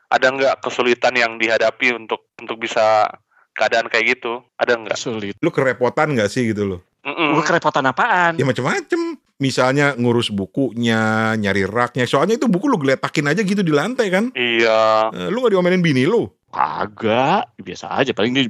Ada 0.08 0.30
nggak 0.30 0.54
kesulitan 0.62 1.16
yang 1.18 1.40
dihadapi 1.40 1.90
untuk 1.90 2.30
untuk 2.38 2.62
bisa 2.62 3.10
keadaan 3.54 3.86
kayak 3.88 4.18
gitu? 4.18 4.42
Ada 4.58 4.74
nggak? 4.76 4.98
Sulit. 4.98 5.34
Lu 5.38 5.54
kerepotan 5.54 6.12
gak 6.18 6.28
sih 6.28 6.50
gitu 6.50 6.66
loh? 6.66 6.80
Mm-mm. 7.06 7.38
Gue 7.38 7.44
kerepotan 7.46 7.86
apaan? 7.86 8.34
Ya 8.36 8.44
macem-macem. 8.44 9.16
Misalnya 9.38 9.92
ngurus 9.98 10.30
bukunya, 10.30 11.34
nyari 11.34 11.66
raknya. 11.66 12.06
Soalnya 12.06 12.38
itu 12.38 12.46
buku 12.46 12.70
lu 12.70 12.78
geletakin 12.78 13.28
aja 13.28 13.42
gitu 13.42 13.60
di 13.60 13.74
lantai 13.74 14.08
kan. 14.08 14.30
Iya. 14.32 15.10
Eh, 15.10 15.28
lu 15.28 15.42
gak 15.44 15.52
diomelin 15.52 15.82
bini 15.84 16.06
lu. 16.06 16.30
Kagak, 16.54 17.50
biasa 17.58 17.90
aja. 17.98 18.14
Paling 18.14 18.30
dia 18.30 18.46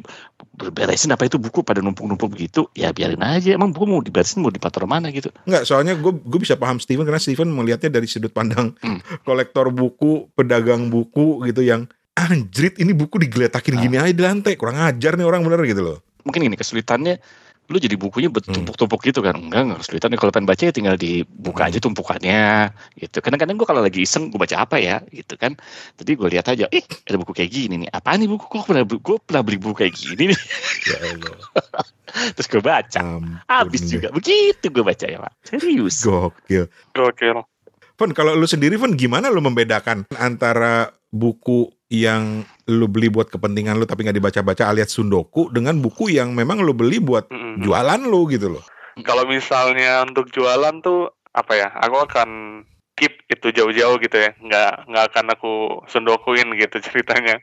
beresin 0.76 1.08
apa 1.16 1.24
itu 1.24 1.40
buku 1.40 1.64
pada 1.64 1.80
numpuk-numpuk 1.80 2.36
gitu. 2.36 2.68
Ya 2.76 2.92
biarin 2.92 3.24
aja. 3.24 3.56
Emang 3.56 3.72
buku 3.72 3.88
mau 3.88 4.04
diberesin 4.04 4.44
mau 4.44 4.52
ditaruh 4.52 4.84
mana 4.84 5.08
gitu. 5.08 5.32
Enggak, 5.48 5.64
soalnya 5.64 5.96
gue 5.96 6.12
gue 6.12 6.40
bisa 6.40 6.54
paham 6.60 6.76
Steven 6.76 7.08
karena 7.08 7.18
Steven 7.18 7.48
melihatnya 7.48 7.88
dari 7.88 8.04
sudut 8.04 8.30
pandang 8.30 8.76
Hmm. 8.84 9.00
kolektor 9.24 9.72
buku, 9.72 10.28
pedagang 10.36 10.92
buku 10.92 11.48
gitu 11.48 11.64
yang 11.64 11.88
anjrit 12.14 12.78
ini 12.78 12.90
buku 12.90 13.18
digeletakin 13.18 13.74
Ah. 13.76 13.80
gini 13.82 13.96
aja 13.98 14.10
di 14.10 14.22
lantai. 14.22 14.54
Kurang 14.54 14.78
ajar 14.78 15.14
nih 15.14 15.26
orang 15.26 15.42
bener 15.42 15.60
gitu 15.64 15.82
loh. 15.82 15.98
Mungkin 16.22 16.40
ini 16.42 16.54
kesulitannya 16.54 17.18
lu 17.64 17.80
jadi 17.80 17.96
bukunya 17.96 18.28
bertumpuk-tumpuk 18.28 19.00
gitu 19.00 19.24
kan 19.24 19.40
enggak 19.40 19.64
enggak 19.64 19.80
kesulitan 19.80 20.12
kalau 20.20 20.28
pengen 20.28 20.44
baca 20.44 20.68
ya 20.68 20.68
tinggal 20.68 21.00
dibuka 21.00 21.64
Hmm. 21.64 21.72
aja 21.72 21.78
tumpukannya 21.80 22.44
gitu 22.92 23.24
kadang-kadang 23.24 23.56
gue 23.56 23.64
kalau 23.64 23.80
lagi 23.80 24.04
iseng 24.04 24.28
gue 24.28 24.36
baca 24.36 24.52
apa 24.60 24.76
ya 24.76 25.00
gitu 25.08 25.40
kan 25.40 25.56
jadi 25.96 26.12
gue 26.12 26.28
lihat 26.28 26.44
aja 26.44 26.68
ih 26.68 26.84
ada 26.84 27.16
buku 27.16 27.32
kayak 27.32 27.48
gini 27.48 27.80
nih 27.80 27.88
apa 27.88 28.20
nih 28.20 28.28
buku 28.28 28.44
kok 28.44 28.68
pernah 28.68 28.84
gue 28.84 29.16
pernah 29.18 29.40
beli 29.40 29.56
buku 29.56 29.80
kayak 29.80 29.96
gini 29.96 30.28
nih 30.28 30.40
Ya 30.92 30.96
Allah. 31.08 31.36
terus 32.36 32.48
gue 32.52 32.60
baca 32.60 33.00
Ampun 33.00 33.32
habis 33.48 33.80
deh. 33.80 33.96
juga 33.96 34.12
begitu 34.12 34.64
gue 34.68 34.84
baca 34.84 35.06
ya 35.08 35.18
pak 35.18 35.32
serius 35.42 36.04
Gokil. 36.04 36.68
Gokil. 36.92 37.48
Fon, 37.94 38.10
kalau 38.12 38.36
lu 38.36 38.44
sendiri 38.44 38.76
Fon 38.76 38.92
gimana 38.92 39.32
lu 39.32 39.40
membedakan 39.40 40.04
antara 40.14 40.92
buku 41.14 41.70
yang 41.94 42.42
lu 42.66 42.90
beli 42.90 43.06
buat 43.06 43.30
kepentingan 43.30 43.78
lu 43.78 43.86
tapi 43.86 44.02
nggak 44.02 44.18
dibaca-baca 44.18 44.66
alias 44.66 44.90
sundoku 44.90 45.46
dengan 45.54 45.78
buku 45.78 46.10
yang 46.10 46.34
memang 46.34 46.58
lu 46.58 46.74
beli 46.74 46.98
buat 46.98 47.30
Mm-mm. 47.30 47.62
jualan 47.62 48.00
lu 48.02 48.26
gitu 48.26 48.58
loh. 48.58 48.64
Kalau 49.06 49.22
misalnya 49.30 50.02
untuk 50.02 50.34
jualan 50.34 50.82
tuh 50.82 51.14
apa 51.30 51.54
ya? 51.54 51.68
Aku 51.86 52.02
akan 52.02 52.62
keep 52.98 53.22
itu 53.30 53.54
jauh-jauh 53.54 54.02
gitu 54.02 54.16
ya. 54.18 54.34
Nggak 54.42 54.90
nggak 54.90 55.04
akan 55.14 55.26
aku 55.38 55.52
sundokuin 55.86 56.50
gitu 56.58 56.82
ceritanya. 56.90 57.38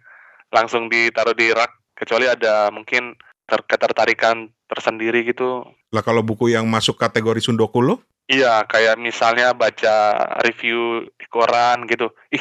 Langsung 0.51 0.91
ditaruh 0.91 1.31
di 1.31 1.55
rak 1.55 1.71
kecuali 1.95 2.27
ada 2.27 2.67
mungkin 2.75 3.15
ter- 3.47 3.67
ketertarikan 3.67 4.51
tersendiri 4.67 5.23
gitu. 5.23 5.63
Lah 5.95 6.03
kalau 6.03 6.23
buku 6.23 6.51
yang 6.51 6.67
masuk 6.67 6.99
kategori 6.99 7.39
sundoku 7.43 7.79
lo, 7.83 8.03
Iya, 8.31 8.63
kayak 8.63 8.95
misalnya 8.95 9.51
baca 9.51 10.15
review 10.47 11.03
di 11.19 11.27
koran 11.27 11.83
gitu. 11.83 12.15
Ih, 12.31 12.39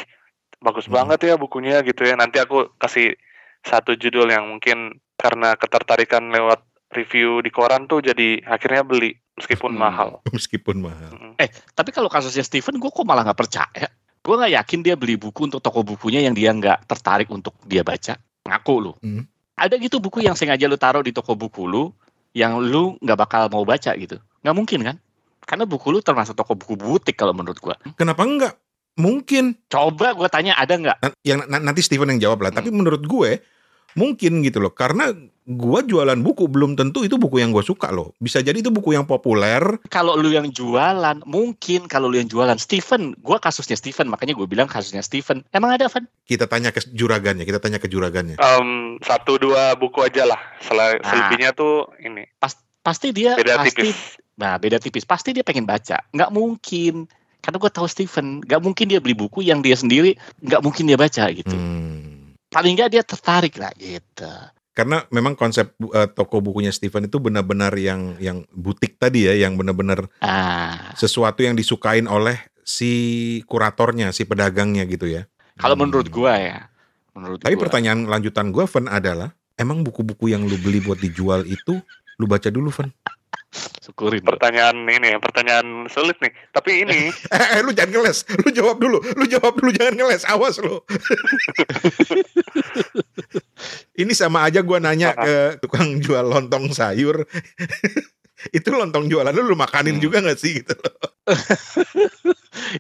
bagus 0.60 0.84
Hmm. 0.84 0.94
banget 0.94 1.20
ya 1.24 1.34
bukunya 1.34 1.80
gitu 1.80 2.02
ya. 2.02 2.14
Nanti 2.14 2.36
aku 2.36 2.72
kasih 2.76 3.16
satu 3.60 3.92
judul 3.92 4.28
yang 4.28 4.46
mungkin 4.46 4.96
karena 5.14 5.52
ketertarikan 5.54 6.28
lewat 6.28 6.60
review 6.90 7.38
di 7.38 7.48
koran 7.48 7.84
tuh 7.84 8.00
jadi 8.00 8.40
akhirnya 8.42 8.82
beli 8.82 9.12
meskipun 9.34 9.72
Hmm. 9.72 9.80
mahal. 9.80 10.10
meskipun 10.32 10.80
mahal. 10.80 11.12
Mm. 11.12 11.34
tapi 11.72 11.90
kalau 11.90 12.08
kasusnya 12.08 12.40
Steven 12.40 12.76
gue 12.76 12.88
kok 12.88 13.02
malah 13.02 13.22
nggak 13.22 13.36
percaya 13.38 13.88
gue 14.20 14.34
nggak 14.34 14.52
yakin 14.54 14.80
dia 14.82 14.94
beli 14.94 15.16
buku 15.16 15.46
untuk 15.46 15.58
toko 15.58 15.80
bukunya 15.80 16.20
yang 16.20 16.32
dia 16.32 16.50
nggak 16.50 16.84
tertarik 16.84 17.24
untuk 17.26 17.56
dia 17.64 17.80
baca 17.80 18.20
ngaku 18.42 18.74
lu 18.78 18.92
Hmm. 18.98 19.24
ada 19.54 19.76
gitu 19.76 19.96
buku 19.96 20.20
yang 20.20 20.34
sengaja 20.34 20.64
lu 20.64 20.76
taruh 20.76 21.00
di 21.00 21.08
toko 21.10 21.32
buku 21.32 21.64
lu 21.64 21.88
yang 22.32 22.60
lu 22.60 22.96
nggak 22.98 23.16
bakal 23.18 23.42
mau 23.48 23.64
baca 23.64 23.92
gitu 23.94 24.20
nggak 24.40 24.52
mungkin 24.52 24.80
kan 24.82 24.96
karena 25.42 25.64
buku 25.64 25.88
lu 25.88 26.00
termasuk 26.00 26.34
toko 26.34 26.52
buku 26.52 26.74
butik 26.74 27.14
kalau 27.14 27.32
menurut 27.32 27.56
gua 27.58 27.76
Kenapa 27.94 28.22
enggak? 28.22 28.54
Mungkin 28.94 29.56
coba 29.66 30.12
gue 30.12 30.28
tanya 30.28 30.54
ada 30.54 30.74
nggak 30.74 30.98
yang 31.22 31.46
na- 31.46 31.62
nanti 31.62 31.80
Steven 31.80 32.10
yang 32.10 32.20
jawab 32.22 32.42
lah. 32.42 32.50
Hmm. 32.50 32.58
Tapi 32.58 32.68
menurut 32.70 33.02
gue 33.02 33.38
mungkin 33.92 34.40
gitu 34.40 34.58
loh. 34.58 34.70
Karena 34.70 35.10
gue 35.42 35.80
jualan 35.82 36.14
buku 36.16 36.46
belum 36.46 36.74
tentu 36.74 37.02
itu 37.02 37.16
buku 37.16 37.38
yang 37.38 37.50
gue 37.50 37.60
suka 37.60 37.90
loh. 37.90 38.14
Bisa 38.16 38.38
jadi 38.38 38.54
itu 38.56 38.68
buku 38.68 38.92
yang 38.92 39.02
populer. 39.02 39.58
kalau 39.88 40.14
lu 40.14 40.30
yang 40.30 40.46
jualan 40.46 41.18
mungkin 41.24 41.84
kalau 41.84 42.06
lu 42.06 42.16
yang 42.16 42.28
jualan 42.28 42.54
Steven 42.54 43.18
gua 43.18 43.36
kasusnya 43.36 43.74
Steven 43.74 44.06
makanya 44.06 44.32
gue 44.32 44.46
bilang 44.46 44.66
kasusnya 44.66 45.00
Steven 45.00 45.42
emang 45.50 45.74
ada 45.74 45.86
Van 45.86 46.06
Kita 46.22 46.46
tanya 46.46 46.70
ke 46.70 46.84
juragannya. 46.86 47.42
Kita 47.42 47.58
tanya 47.58 47.78
ke 47.78 47.86
juragannya. 47.86 48.38
Em, 48.38 48.70
satu 49.00 49.38
dua 49.38 49.74
buku 49.74 49.98
aja 50.00 50.22
lah. 50.22 50.38
Sel- 50.60 50.78
Ah. 50.78 51.02
selebihnya 51.02 51.50
tuh 51.50 51.90
ini 51.98 52.30
pasti 52.80 53.10
dia 53.10 53.34
beda 53.34 53.58
pasti 53.58 53.74
tipis. 53.82 53.98
Nah, 54.36 54.56
beda 54.56 54.78
tipis. 54.78 55.04
Pasti 55.04 55.34
dia 55.34 55.42
pengen 55.42 55.66
baca. 55.66 56.00
Nggak 56.10 56.30
mungkin. 56.30 57.10
Karena 57.40 57.56
gue 57.58 57.70
tahu 57.72 57.86
Steven. 57.88 58.44
Nggak 58.44 58.60
mungkin 58.60 58.86
dia 58.88 59.00
beli 59.00 59.16
buku 59.16 59.40
yang 59.40 59.64
dia 59.64 59.74
sendiri 59.74 60.16
nggak 60.44 60.60
mungkin 60.60 60.84
dia 60.88 60.96
baca 61.00 61.24
gitu. 61.32 61.52
Hmm. 61.52 62.36
Paling 62.48 62.76
nggak 62.76 62.90
dia 62.92 63.02
tertarik 63.02 63.56
lah 63.56 63.72
gitu. 63.76 64.28
Karena 64.70 65.02
memang 65.10 65.34
konsep 65.34 65.74
uh, 65.82 66.06
toko 66.08 66.40
bukunya 66.40 66.70
Steven 66.70 67.04
itu 67.04 67.18
benar-benar 67.18 67.74
yang 67.76 68.16
yang 68.22 68.46
butik 68.54 68.96
tadi 68.96 69.26
ya, 69.26 69.34
yang 69.36 69.58
benar-benar 69.58 70.06
Ah, 70.22 70.94
sesuatu 70.94 71.42
yang 71.42 71.58
disukain 71.58 72.06
oleh 72.06 72.38
si 72.62 72.92
kuratornya, 73.50 74.14
si 74.14 74.22
pedagangnya 74.24 74.86
gitu 74.86 75.10
ya. 75.10 75.26
kalau 75.58 75.76
Hmm. 75.76 75.84
menurut 75.84 76.08
gue 76.08 76.32
ya. 76.32 76.70
Menurut 77.12 77.42
Tapi 77.42 77.58
gua. 77.58 77.62
pertanyaan 77.66 78.06
lanjutan 78.06 78.54
gue, 78.54 78.64
Van 78.64 78.86
adalah, 78.86 79.34
emang 79.58 79.82
buku-buku 79.82 80.30
yang 80.30 80.46
lu 80.46 80.56
beli 80.56 80.78
buat 80.80 80.96
dijual 80.96 81.44
itu, 81.44 81.82
lu 82.16 82.24
baca 82.24 82.48
dulu, 82.48 82.70
Van? 82.70 82.88
Syukurin. 83.82 84.22
Pertanyaan 84.22 84.86
ini, 84.86 85.18
pertanyaan 85.18 85.90
sulit 85.90 86.14
nih. 86.22 86.30
Tapi 86.54 86.86
ini 86.86 86.98
Eh, 87.34 87.58
eh, 87.58 87.60
lu 87.62 87.74
jangan 87.74 87.98
ngeles, 87.98 88.22
lu 88.46 88.50
jawab 88.54 88.78
dulu, 88.78 89.02
lu 89.02 89.24
jawab 89.26 89.58
dulu, 89.58 89.70
jangan 89.74 89.94
ngeles, 89.98 90.22
awas 90.28 90.58
lu. 90.62 90.78
Ini 94.00 94.12
sama 94.16 94.48
aja 94.48 94.64
gue 94.64 94.78
nanya 94.80 95.12
ke 95.12 95.60
tukang 95.60 96.00
jual 96.00 96.24
lontong 96.24 96.72
sayur, 96.72 97.28
itu 98.56 98.68
lontong 98.72 99.12
jualan 99.12 99.34
lu, 99.36 99.52
lu 99.52 99.56
makanin 99.58 100.00
Hmm. 100.00 100.04
juga 100.08 100.24
gak 100.24 100.40
sih 100.40 100.64
gitu 100.64 100.72
loh. 100.72 100.96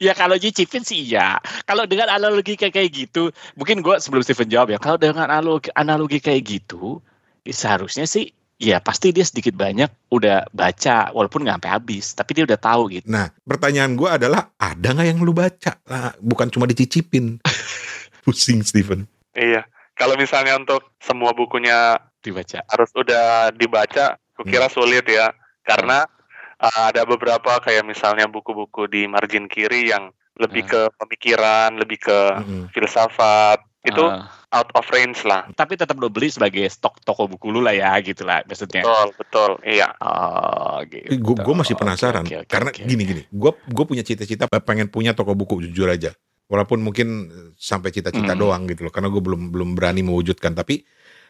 ya 0.00 0.16
kalau 0.16 0.40
nyicipin 0.40 0.80
sih 0.80 1.04
iya. 1.04 1.36
Kalau 1.68 1.84
dengan 1.84 2.08
analogi 2.08 2.56
kayak 2.56 2.72
kayak 2.72 2.90
gitu, 2.96 3.28
mungkin 3.60 3.84
gue 3.84 4.00
sebelum 4.00 4.24
Steven 4.24 4.48
jawab 4.48 4.72
ya. 4.72 4.78
Kalau 4.80 4.96
dengan 4.96 5.28
analogi, 5.28 5.68
analogi 5.76 6.18
kayak 6.24 6.42
gitu, 6.48 7.04
ya 7.44 7.52
seharusnya 7.52 8.08
sih 8.08 8.32
ya 8.60 8.76
pasti 8.78 9.08
dia 9.08 9.24
sedikit 9.24 9.56
banyak 9.56 9.88
udah 10.12 10.52
baca 10.52 11.08
walaupun 11.10 11.42
nggak 11.42 11.56
sampai 11.58 11.72
habis, 11.72 12.12
tapi 12.12 12.30
dia 12.36 12.44
udah 12.44 12.60
tahu 12.60 12.92
gitu. 12.92 13.08
Nah, 13.08 13.32
pertanyaan 13.40 13.96
gue 13.96 14.04
adalah, 14.06 14.52
ada 14.54 14.92
gak 14.92 15.08
yang 15.08 15.18
lu 15.18 15.32
baca? 15.32 15.80
Lah, 15.88 16.12
bukan 16.20 16.52
cuma 16.52 16.68
dicicipin. 16.68 17.40
Pusing, 18.24 18.60
Steven. 18.60 19.08
iya. 19.32 19.64
Kalau 19.96 20.16
misalnya 20.16 20.56
untuk 20.56 20.96
semua 20.96 21.32
bukunya 21.32 21.96
Dibaca. 22.20 22.64
harus 22.68 22.88
udah 22.92 23.52
dibaca, 23.52 24.16
kukira 24.32 24.68
sulit 24.68 25.04
ya. 25.04 25.28
Karena 25.60 26.08
uh, 26.56 26.84
ada 26.88 27.04
beberapa 27.04 27.60
kayak 27.60 27.84
misalnya 27.84 28.24
buku-buku 28.24 28.88
di 28.88 29.04
margin 29.04 29.44
kiri 29.44 29.88
yang 29.88 30.08
lebih 30.40 30.64
Ah. 30.64 30.68
ke 30.68 30.80
pemikiran, 30.96 31.76
lebih 31.76 32.00
ke 32.00 32.18
Mm-mm. 32.40 32.64
filsafat. 32.72 33.60
Itu 33.84 34.08
Ah, 34.08 34.24
out 34.50 34.70
of 34.74 34.86
range 34.90 35.22
lah. 35.22 35.46
tapi 35.54 35.78
tetap 35.78 35.94
lo 35.98 36.10
beli 36.10 36.26
sebagai 36.26 36.66
stok 36.66 37.02
toko 37.06 37.30
buku 37.30 37.54
lu 37.54 37.62
lah 37.62 37.70
ya 37.74 37.94
gitu 38.02 38.26
lah 38.26 38.42
maksudnya. 38.46 38.82
Betul, 38.82 39.08
betul. 39.14 39.50
Iya. 39.62 39.94
Oh 40.02 40.82
gitu. 40.90 41.14
Gue 41.22 41.36
gue 41.38 41.54
masih 41.54 41.74
penasaran 41.78 42.26
oke, 42.26 42.46
oke, 42.46 42.50
karena 42.50 42.70
oke. 42.74 42.82
gini 42.82 43.02
gini, 43.06 43.22
gue 43.30 43.52
gue 43.54 43.84
punya 43.86 44.02
cita-cita 44.02 44.50
pengen 44.50 44.90
punya 44.90 45.14
toko 45.14 45.38
buku 45.38 45.62
jujur 45.70 45.86
aja, 45.86 46.10
walaupun 46.50 46.82
mungkin 46.82 47.30
sampai 47.54 47.94
cita-cita 47.94 48.34
Hmm. 48.34 48.42
doang 48.42 48.62
gitu 48.66 48.86
loh, 48.86 48.92
karena 48.92 49.06
gue 49.06 49.22
belum 49.22 49.54
belum 49.54 49.70
berani 49.78 50.02
mewujudkan. 50.02 50.52
Tapi 50.58 50.82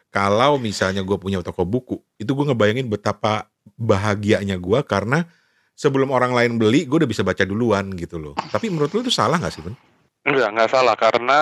kalau 0.08 0.56
misalnya 0.56 1.04
gue 1.04 1.16
punya 1.20 1.38
toko 1.44 1.68
buku, 1.68 2.00
itu 2.16 2.32
gue 2.32 2.44
ngebayangin 2.50 2.88
betapa 2.88 3.52
bahagianya 3.76 4.56
gue 4.56 4.80
karena 4.88 5.28
sebelum 5.76 6.12
orang 6.12 6.32
lain 6.32 6.56
beli, 6.56 6.88
gue 6.88 7.04
udah 7.04 7.10
bisa 7.10 7.20
baca 7.20 7.44
duluan 7.44 7.92
gitu 7.96 8.16
loh. 8.16 8.34
Tapi 8.36 8.72
menurut 8.72 8.90
lu 8.96 9.04
itu 9.04 9.12
salah 9.12 9.36
nggak 9.40 9.52
sih, 9.52 9.62
Ben? 9.64 9.76
Enggak, 10.24 10.48
enggak 10.52 10.70
salah 10.72 10.96
karena 10.96 11.38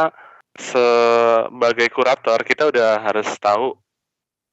sebagai 0.59 1.89
kurator 1.95 2.43
kita 2.43 2.69
udah 2.69 2.99
harus 3.01 3.31
tahu 3.39 3.79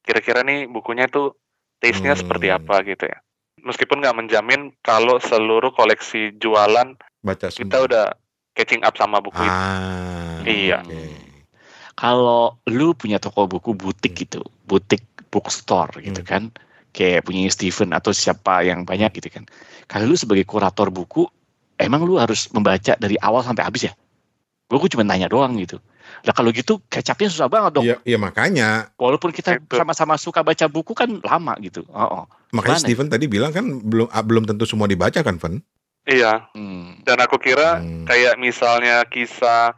kira-kira 0.05 0.45
nih 0.45 0.69
bukunya 0.69 1.09
tuh 1.09 1.33
taste-nya 1.81 2.13
Hmm. 2.13 2.21
seperti 2.21 2.47
apa 2.53 2.75
gitu 2.85 3.09
ya. 3.09 3.17
Meskipun 3.65 4.05
nggak 4.05 4.17
menjamin 4.17 4.69
kalau 4.85 5.17
seluruh 5.17 5.73
koleksi 5.73 6.37
jualan 6.37 6.93
Baca 7.25 7.49
kita 7.49 7.77
udah 7.81 8.13
catching 8.53 8.85
up 8.85 8.93
sama 8.93 9.17
buku 9.17 9.41
itu. 9.41 9.49
Ah, 9.49 10.45
Iya. 10.45 10.85
oke. 10.85 11.01
Kalau 11.95 12.61
lu 12.69 12.93
punya 12.93 13.17
toko 13.17 13.49
buku 13.49 13.73
butik 13.73 14.13
Hmm. 14.13 14.21
gitu, 14.21 14.41
butik 14.69 15.01
bookstore 15.33 16.05
gitu 16.05 16.21
Hmm. 16.21 16.29
kan, 16.29 16.43
kayak 16.93 17.25
punya 17.25 17.49
Steven 17.49 17.97
atau 17.97 18.13
siapa 18.13 18.61
yang 18.61 18.85
banyak 18.85 19.09
gitu 19.17 19.33
kan. 19.33 19.49
Kalau 19.89 20.05
lu 20.05 20.15
sebagai 20.15 20.45
kurator 20.45 20.93
buku, 20.93 21.25
emang 21.81 22.05
lu 22.05 22.21
harus 22.21 22.51
membaca 22.53 22.93
dari 22.95 23.17
awal 23.17 23.41
sampai 23.41 23.65
habis 23.65 23.89
ya? 23.89 23.93
Gue 24.69 24.91
cuma 24.91 25.07
nanya 25.07 25.31
doang 25.31 25.55
gitu. 25.57 25.81
Lah 26.25 26.33
kalau 26.33 26.49
gitu 26.49 26.81
kecapnya 26.89 27.29
susah 27.29 27.47
banget 27.49 27.71
dong. 27.77 27.85
Iya, 27.85 27.97
iya 28.05 28.17
makanya. 28.17 28.89
Walaupun 28.97 29.29
kita 29.29 29.61
sama-sama 29.69 30.17
suka 30.17 30.41
baca 30.41 30.65
buku 30.65 30.93
kan 30.97 31.21
lama 31.21 31.53
gitu. 31.61 31.85
Oh, 31.93 32.23
oh. 32.23 32.25
Makanya 32.53 32.79
Gimana? 32.79 32.87
Steven 32.87 33.07
tadi 33.11 33.25
bilang 33.27 33.51
kan 33.51 33.65
belum 33.67 34.07
ah, 34.09 34.23
belum 34.23 34.43
tentu 34.47 34.63
semua 34.65 34.87
dibaca 34.87 35.19
kan, 35.19 35.37
Van? 35.37 35.59
Iya, 36.05 36.49
Hmm. 36.53 37.01
dan 37.01 37.17
aku 37.17 37.41
kira 37.41 37.81
Hmm. 37.81 38.05
kayak 38.05 38.37
misalnya 38.37 39.05
kisah 39.09 39.73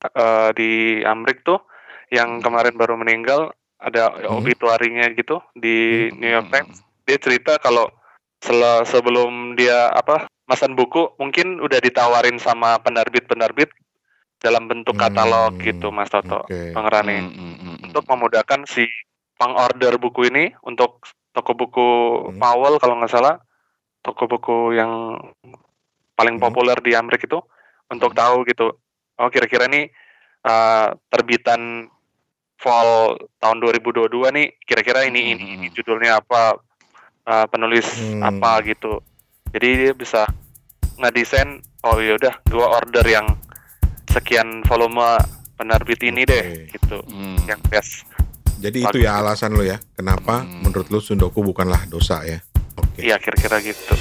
eh, 0.00 0.48
di 0.56 0.70
Amrik 1.04 1.44
tuh 1.44 1.60
yang 2.08 2.40
kemarin 2.40 2.72
baru 2.72 2.96
meninggal 2.96 3.52
ada 3.76 4.12
Hmm. 4.12 4.40
obituarinya 4.40 5.08
gitu 5.12 5.40
di 5.52 6.08
Hmm. 6.08 6.16
New 6.20 6.30
York 6.30 6.48
Times. 6.48 6.80
Dia 7.04 7.16
cerita 7.20 7.56
kalau 7.56 7.88
sel- 8.40 8.84
sebelum 8.84 9.56
dia 9.56 9.92
apa 9.92 10.24
masan 10.44 10.72
buku 10.72 11.16
mungkin 11.16 11.60
udah 11.60 11.78
ditawarin 11.78 12.36
sama 12.36 12.80
penerbit-penerbit 12.80 13.68
dalam 14.40 14.66
bentuk 14.66 14.96
katalog 14.96 15.54
Hmm, 15.60 15.62
gitu 15.62 15.92
Mas 15.92 16.08
Toto 16.08 16.48
Oke. 16.48 16.72
Bang 16.72 16.88
Rani 16.88 17.12
Hmm, 17.20 17.28
hmm, 17.28 17.36
hmm, 17.36 17.54
hmm. 17.60 17.86
untuk 17.92 18.04
memudahkan 18.08 18.64
si 18.64 18.88
pengorder 19.36 20.00
buku 20.00 20.32
ini 20.32 20.48
untuk 20.64 21.04
toko 21.30 21.52
buku 21.52 21.88
Hmm. 22.32 22.40
Powell 22.40 22.80
kalau 22.80 22.96
nggak 22.98 23.12
salah 23.12 23.36
toko 24.00 24.24
buku 24.24 24.74
yang 24.74 25.20
paling 26.16 26.40
Hmm. 26.40 26.44
populer 26.48 26.76
di 26.80 26.96
Amerika 26.96 27.28
itu 27.28 27.40
untuk 27.92 28.16
Hmm. 28.16 28.20
tahu 28.20 28.36
gitu 28.48 28.72
oh 29.20 29.28
kira-kira 29.28 29.68
nih 29.68 29.92
uh, 30.48 30.96
terbitan 31.12 31.92
fall 32.56 33.16
tahun 33.40 33.60
2022 33.60 34.32
nih 34.32 34.56
kira-kira 34.64 35.04
ini 35.04 35.36
ini, 35.36 35.44
Hmm. 35.44 35.54
ini 35.60 35.66
judulnya 35.72 36.20
apa 36.20 36.56
uh, 37.28 37.46
penulis 37.48 37.88
Hmm. 37.92 38.24
apa 38.24 38.64
gitu 38.64 39.04
jadi 39.52 39.68
dia 39.88 39.92
bisa 39.92 40.24
ngedesain 40.96 41.60
oh 41.84 41.96
yaudah 42.00 42.40
gua 42.48 42.80
order 42.80 43.04
yang 43.04 43.28
sekian 44.10 44.66
volume 44.66 45.18
penerbit 45.54 46.00
ini 46.02 46.22
deh 46.24 46.44
Oke. 46.66 46.74
gitu 46.74 46.96
Hmm. 47.06 47.38
yang 47.46 47.60
best 47.66 48.04
Jadi 48.60 48.84
itu 48.84 49.00
Bagus. 49.00 49.08
ya 49.08 49.12
alasan 49.16 49.56
lo 49.56 49.64
ya, 49.64 49.80
kenapa 49.96 50.44
Hmm. 50.44 50.68
menurut 50.68 50.92
lo 50.92 51.00
Sundoku 51.00 51.40
bukanlah 51.40 51.88
dosa 51.88 52.20
ya? 52.28 52.44
Oke. 52.76 53.00
Iya 53.00 53.16
kira-kira 53.16 53.56
gitu. 53.64 53.96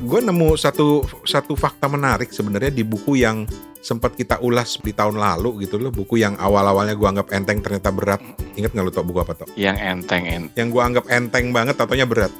Gue 0.00 0.20
nemu 0.24 0.56
satu 0.56 1.04
satu 1.22 1.52
fakta 1.52 1.84
menarik 1.84 2.32
sebenarnya 2.32 2.72
di 2.72 2.80
buku 2.80 3.20
yang 3.20 3.44
sempat 3.78 4.16
kita 4.16 4.40
ulas 4.40 4.80
di 4.80 4.90
tahun 4.90 5.20
lalu 5.20 5.68
gitu 5.68 5.76
loh, 5.76 5.92
buku 5.92 6.16
yang 6.16 6.32
awal-awalnya 6.34 6.96
gue 6.96 7.04
anggap 7.04 7.28
enteng 7.30 7.60
ternyata 7.60 7.92
berat. 7.92 8.22
Ingat 8.58 8.74
nggak 8.74 8.84
lo 8.84 8.90
tau 8.90 9.06
buku 9.06 9.22
apa 9.22 9.32
tau? 9.34 9.48
Yang 9.54 9.76
enteng 9.78 10.22
en- 10.26 10.50
Yang 10.52 10.68
gue 10.68 10.82
anggap 10.82 11.04
enteng 11.08 11.54
banget, 11.54 11.78
tatonya 11.78 12.04
berat. 12.04 12.32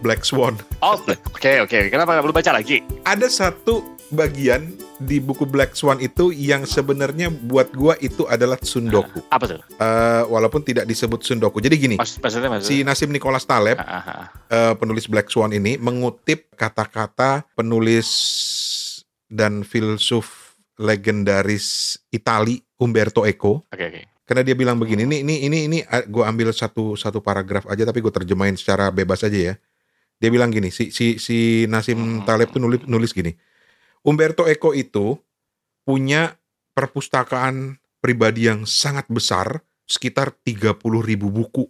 Black 0.00 0.22
Swan. 0.22 0.56
Oh, 0.80 0.96
oke 0.96 1.52
oke. 1.60 1.78
Kenapa 1.88 2.12
nggak 2.12 2.24
perlu 2.24 2.36
baca 2.36 2.52
lagi? 2.52 2.80
Ada 3.02 3.28
satu 3.28 3.80
bagian 4.08 4.72
di 4.98 5.18
buku 5.18 5.44
Black 5.44 5.72
Swan 5.72 5.98
itu 5.98 6.30
yang 6.30 6.62
sebenarnya 6.62 7.28
buat 7.28 7.72
gue 7.72 7.96
itu 8.00 8.24
adalah 8.24 8.56
Sundoku. 8.56 9.20
Apa 9.26 9.44
tuh? 9.48 9.60
Eh, 9.60 10.22
walaupun 10.28 10.60
tidak 10.60 10.84
disebut 10.84 11.20
Sundoku. 11.20 11.58
Jadi 11.58 11.74
gini, 11.74 11.96
Mas, 11.96 12.16
maksudnya 12.16 12.48
maksudnya. 12.48 12.72
si 12.72 12.84
Nasim 12.84 13.10
Nicholas 13.10 13.42
Taleb 13.42 13.80
eh, 13.80 14.74
penulis 14.76 15.08
Black 15.08 15.28
Swan 15.28 15.50
ini 15.50 15.76
mengutip 15.76 16.52
kata-kata 16.54 17.48
penulis 17.52 18.08
dan 19.26 19.64
filsuf 19.64 20.56
legendaris 20.76 21.98
Itali 22.08 22.60
Umberto 22.76 23.22
Eco 23.22 23.64
Oke 23.68 23.84
oke. 23.86 24.02
Karena 24.32 24.48
dia 24.48 24.56
bilang 24.56 24.80
begini 24.80 25.04
ini 25.04 25.20
ini 25.20 25.34
ini 25.44 25.58
ini 25.68 25.78
gue 26.08 26.24
ambil 26.24 26.56
satu 26.56 26.96
satu 26.96 27.20
paragraf 27.20 27.68
aja 27.68 27.84
tapi 27.84 28.00
gue 28.00 28.08
terjemahin 28.08 28.56
secara 28.56 28.88
bebas 28.88 29.20
aja 29.28 29.52
ya. 29.52 29.54
Dia 30.16 30.32
bilang 30.32 30.48
gini 30.48 30.72
si 30.72 30.88
si 30.88 31.20
si 31.20 31.68
Nasim 31.68 32.24
Taleb 32.24 32.48
tuh 32.48 32.64
nulis 32.64 32.80
nulis 32.88 33.12
gini 33.12 33.36
Umberto 34.00 34.48
Eco 34.48 34.72
itu 34.72 35.20
punya 35.84 36.40
perpustakaan 36.72 37.76
pribadi 38.00 38.48
yang 38.48 38.64
sangat 38.64 39.04
besar 39.12 39.60
sekitar 39.84 40.32
30 40.40 40.80
ribu 40.80 41.28
buku. 41.28 41.68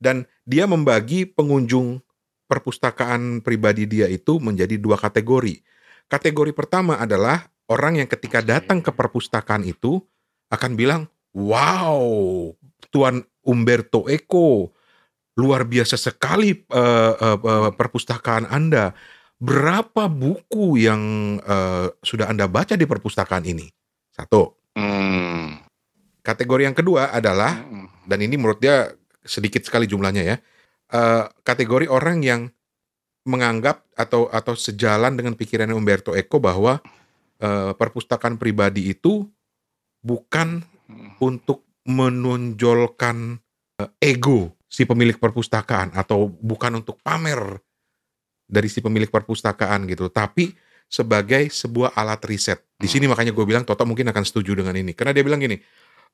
Dan 0.00 0.24
dia 0.48 0.64
membagi 0.64 1.28
pengunjung 1.28 2.00
perpustakaan 2.48 3.44
pribadi 3.44 3.84
dia 3.84 4.08
itu 4.08 4.40
menjadi 4.40 4.80
dua 4.80 4.96
kategori. 4.96 5.60
Kategori 6.08 6.56
pertama 6.56 6.96
adalah 6.96 7.52
orang 7.68 8.00
yang 8.00 8.08
ketika 8.08 8.40
datang 8.40 8.80
ke 8.80 8.96
perpustakaan 8.96 9.68
itu 9.68 10.00
akan 10.48 10.72
bilang 10.72 11.12
Wow, 11.36 12.54
Tuan 12.88 13.20
Umberto 13.44 14.08
Eco, 14.08 14.72
luar 15.38 15.64
biasa 15.68 15.94
sekali 15.94 16.52
eh, 16.52 17.14
eh, 17.14 17.38
eh, 17.38 17.70
perpustakaan 17.72 18.48
Anda. 18.48 18.92
Berapa 19.38 20.10
buku 20.10 20.82
yang 20.82 21.02
eh, 21.38 21.86
sudah 22.02 22.26
Anda 22.32 22.50
baca 22.50 22.74
di 22.74 22.84
perpustakaan 22.88 23.46
ini? 23.46 23.70
Satu. 24.10 24.58
Hmm. 24.74 25.62
Kategori 26.26 26.62
yang 26.68 26.76
kedua 26.76 27.14
adalah, 27.14 27.54
Hmm. 27.62 27.86
dan 28.04 28.18
ini 28.20 28.34
menurut 28.36 28.58
dia 28.58 28.92
sedikit 29.22 29.62
sekali 29.62 29.86
jumlahnya 29.86 30.22
ya, 30.26 30.36
eh, 30.92 31.24
kategori 31.46 31.86
orang 31.86 32.24
yang 32.26 32.50
menganggap 33.28 33.84
atau 33.94 34.26
atau 34.32 34.56
sejalan 34.56 35.12
dengan 35.14 35.36
pikiran 35.36 35.68
Umberto 35.70 36.16
Eco 36.16 36.40
bahwa 36.40 36.80
eh, 37.38 37.72
perpustakaan 37.78 38.34
pribadi 38.40 38.90
itu 38.90 39.22
bukan 40.02 40.66
Hmm. 40.88 41.20
untuk 41.20 41.68
menonjolkan 41.84 43.36
eh, 43.76 44.12
ego 44.16 44.56
si 44.64 44.88
pemilik 44.88 45.20
perpustakaan 45.20 45.92
atau 45.92 46.28
bukan 46.28 46.80
untuk 46.80 46.96
pamer 47.04 47.60
dari 48.48 48.72
si 48.72 48.80
pemilik 48.80 49.12
perpustakaan 49.12 49.84
gitu, 49.84 50.08
tapi 50.08 50.56
sebagai 50.88 51.52
sebuah 51.52 51.92
alat 51.92 52.24
riset. 52.24 52.64
Di 52.80 52.88
sini 52.88 53.04
makanya 53.04 53.36
gue 53.36 53.44
bilang 53.44 53.68
Toto 53.68 53.84
mungkin 53.84 54.08
akan 54.08 54.24
setuju 54.24 54.56
dengan 54.56 54.72
ini 54.72 54.96
karena 54.96 55.12
dia 55.12 55.20
bilang 55.20 55.44
gini. 55.44 55.60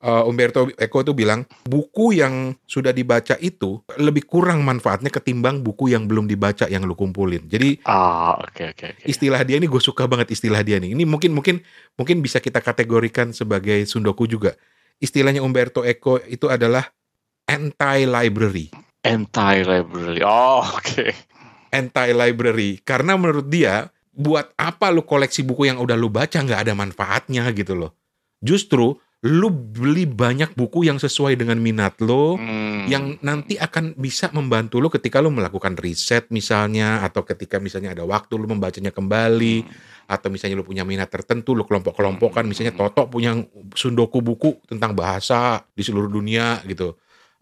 Eh, 0.01 0.23
Umberto 0.27 0.67
Eco 0.75 1.03
itu 1.03 1.13
bilang 1.13 1.43
buku 1.63 2.17
yang 2.17 2.55
sudah 2.65 2.91
dibaca 2.91 3.35
itu 3.39 3.79
lebih 3.95 4.25
kurang 4.27 4.63
manfaatnya 4.65 5.11
ketimbang 5.11 5.61
buku 5.61 5.91
yang 5.91 6.09
belum 6.09 6.25
dibaca 6.25 6.67
yang 6.67 6.83
lu 6.83 6.97
kumpulin. 6.97 7.45
Jadi 7.47 7.79
Ah, 7.85 8.35
oke 8.39 8.75
oke 8.75 8.85
oke. 8.95 9.03
istilah 9.05 9.41
dia 9.43 9.59
ini 9.59 9.67
gue 9.69 9.81
suka 9.81 10.07
banget 10.09 10.33
istilah 10.33 10.65
dia 10.65 10.79
nih. 10.79 10.91
Ini 10.97 11.03
mungkin 11.05 11.31
mungkin 11.31 11.61
mungkin 11.95 12.19
bisa 12.19 12.41
kita 12.41 12.59
kategorikan 12.59 13.31
sebagai 13.31 13.83
sundoku 13.85 14.25
juga. 14.25 14.55
Istilahnya 14.97 15.43
Umberto 15.43 15.83
Eco 15.83 16.19
itu 16.23 16.47
adalah 16.47 16.87
anti 17.45 18.07
library. 18.07 18.71
Anti 19.05 19.61
library. 19.61 20.23
Oh, 20.25 20.65
oke. 20.65 21.13
Anti 21.69 22.09
library 22.15 22.79
karena 22.81 23.19
menurut 23.19 23.51
dia 23.51 23.91
buat 24.15 24.47
apa 24.55 24.95
lu 24.95 25.03
koleksi 25.03 25.43
buku 25.43 25.67
yang 25.67 25.77
udah 25.83 25.99
lu 25.99 26.07
baca 26.07 26.39
nggak 26.39 26.63
ada 26.63 26.73
manfaatnya 26.73 27.43
gitu 27.51 27.75
loh. 27.75 27.91
Justru 28.39 28.95
lu 29.25 29.49
beli 29.49 30.05
banyak 30.05 30.53
buku 30.53 30.85
yang 30.85 31.01
sesuai 31.01 31.33
dengan 31.33 31.57
minat 31.57 31.97
lo 32.05 32.37
Hmm. 32.37 32.85
yang 32.85 33.17
nanti 33.25 33.57
akan 33.57 33.97
bisa 33.97 34.29
membantu 34.29 34.77
lo 34.77 34.93
ketika 34.93 35.17
lo 35.17 35.33
melakukan 35.33 35.73
riset 35.81 36.29
misalnya 36.29 37.01
atau 37.01 37.25
ketika 37.25 37.57
misalnya 37.57 37.97
ada 37.97 38.05
waktu 38.05 38.37
lo 38.37 38.45
membacanya 38.45 38.93
kembali 38.93 39.65
atau 40.05 40.29
misalnya 40.29 40.61
lo 40.61 40.65
punya 40.67 40.85
minat 40.85 41.09
tertentu 41.09 41.57
lo 41.57 41.65
kelompok-kelompokkan. 41.65 42.45
Misalnya 42.45 42.77
Toto 42.77 43.09
punya 43.09 43.33
sundoku 43.73 44.21
buku 44.21 44.61
tentang 44.69 44.93
bahasa 44.93 45.65
di 45.73 45.81
seluruh 45.81 46.13
dunia 46.13 46.61
gitu 46.69 46.93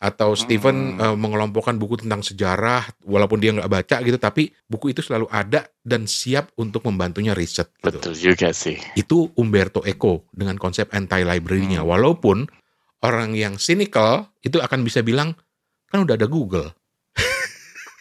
atau 0.04 0.36
Steven 0.36 0.76
Hmm. 0.94 1.00
eh, 1.00 1.16
mengelompokkan 1.16 1.74
buku 1.74 1.96
tentang 1.98 2.20
sejarah 2.20 2.84
walaupun 3.02 3.40
dia 3.40 3.56
nggak 3.56 3.72
baca 3.72 3.96
gitu 4.00 4.18
tapi 4.18 4.52
buku 4.66 4.92
itu 4.92 5.00
selalu 5.00 5.32
ada 5.32 5.64
dan 5.80 6.04
siap 6.06 6.52
untuk 6.56 6.84
membantunya 6.84 7.32
riset 7.32 7.72
gitu 7.78 8.04
Betul 8.04 8.14
juga 8.14 8.52
sih. 8.52 8.76
itu 8.94 9.32
Umberto 9.34 9.80
Eco 9.82 10.28
dengan 10.30 10.56
konsep 10.56 10.92
anti 10.92 11.24
library-nya 11.24 11.80
Hmm. 11.80 11.90
walaupun 11.90 12.52
orang 13.00 13.32
yang 13.32 13.56
cynical 13.56 14.28
itu 14.40 14.60
akan 14.60 14.84
bisa 14.84 15.00
bilang 15.00 15.40
kan 15.88 16.04
udah 16.04 16.16
ada 16.16 16.28
Google 16.28 16.76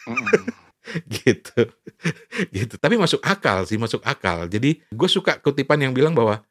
Hmm. 0.03 0.19
gitu 1.15 1.63
gitu 2.51 2.75
tapi 2.75 2.95
masuk 2.95 3.23
akal 3.23 3.63
sih 3.63 3.79
masuk 3.79 4.03
akal 4.03 4.45
jadi 4.45 4.83
gue 4.85 5.09
suka 5.09 5.39
kutipan 5.39 5.79
yang 5.79 5.95
bilang 5.95 6.11
bahwa 6.11 6.43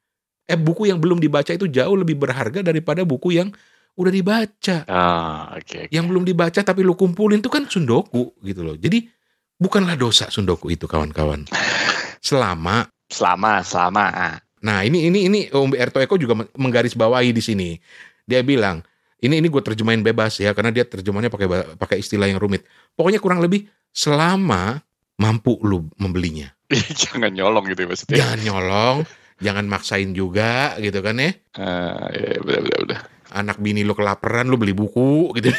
eh 0.42 0.56
buku 0.56 0.88
yang 0.88 0.96
belum 0.96 1.20
dibaca 1.20 1.52
itu 1.52 1.68
jauh 1.68 1.92
lebih 1.92 2.16
berharga 2.16 2.60
daripada 2.60 3.04
buku 3.04 3.36
yang 3.36 3.52
udah 3.94 4.08
dibaca 4.08 4.76
Ah, 4.84 5.52
oke. 5.52 5.86
oke. 5.86 5.90
yang 5.90 6.06
belum 6.06 6.22
dibaca 6.22 6.60
tapi 6.60 6.80
lu 6.80 6.92
kumpulin 6.92 7.38
itu 7.38 7.48
kan 7.48 7.64
sundoku 7.64 8.32
gitu 8.40 8.62
loh 8.62 8.74
jadi 8.74 9.04
bukanlah 9.54 9.94
dosa 9.94 10.26
sundoku 10.26 10.68
itu 10.68 10.84
kawan-kawan 10.84 11.44
selama 12.20 12.88
Selama 13.06 13.60
selama. 13.60 14.04
ah. 14.08 14.36
Nah 14.64 14.80
ini 14.82 15.04
ini 15.06 15.28
ini 15.28 15.40
Umberto 15.52 16.00
Eco 16.00 16.16
juga 16.16 16.32
men- 16.32 16.48
menggarisbawahi 16.48 17.28
di 17.30 17.44
sini. 17.44 17.76
Dia 18.24 18.40
bilang 18.40 18.80
ini 19.20 19.36
ini 19.36 19.52
gue 19.52 19.60
terjemahin 19.60 20.00
bebas 20.00 20.40
ya 20.40 20.56
karena 20.56 20.72
dia 20.72 20.88
terjemahnya 20.88 21.28
pakai 21.28 21.76
pakai 21.76 22.00
istilah 22.00 22.24
yang 22.24 22.40
rumit. 22.40 22.64
Pokoknya 22.96 23.20
kurang 23.20 23.44
lebih 23.44 23.68
selama 23.92 24.80
mampu 25.20 25.60
lu 25.60 25.92
membelinya. 26.00 26.48
Jangan 27.04 27.36
nyolong 27.36 27.68
gitu 27.68 27.84
ya 27.84 27.88
maksudnya. 27.92 28.16
Jangan 28.16 28.38
nyolong, 28.40 28.96
jangan 29.44 29.64
maksain 29.68 30.16
juga 30.16 30.72
gitu 30.80 31.04
kan 31.04 31.20
ya. 31.20 31.30
Ah, 31.52 32.08
ya, 32.16 32.40
benar 32.40 32.62
benar. 32.64 33.00
Anak 33.32 33.56
bini 33.58 33.80
lu 33.80 33.96
kelaparan 33.96 34.44
lu 34.44 34.60
beli 34.60 34.76
buku 34.76 35.32
gitu. 35.40 35.48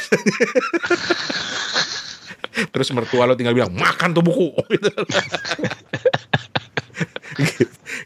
Terus 2.73 2.89
mertua 2.93 3.25
lo 3.25 3.33
tinggal 3.33 3.57
bilang 3.57 3.73
makan 3.73 4.13
tuh 4.13 4.21
buku 4.21 4.53
gitu. 4.77 4.89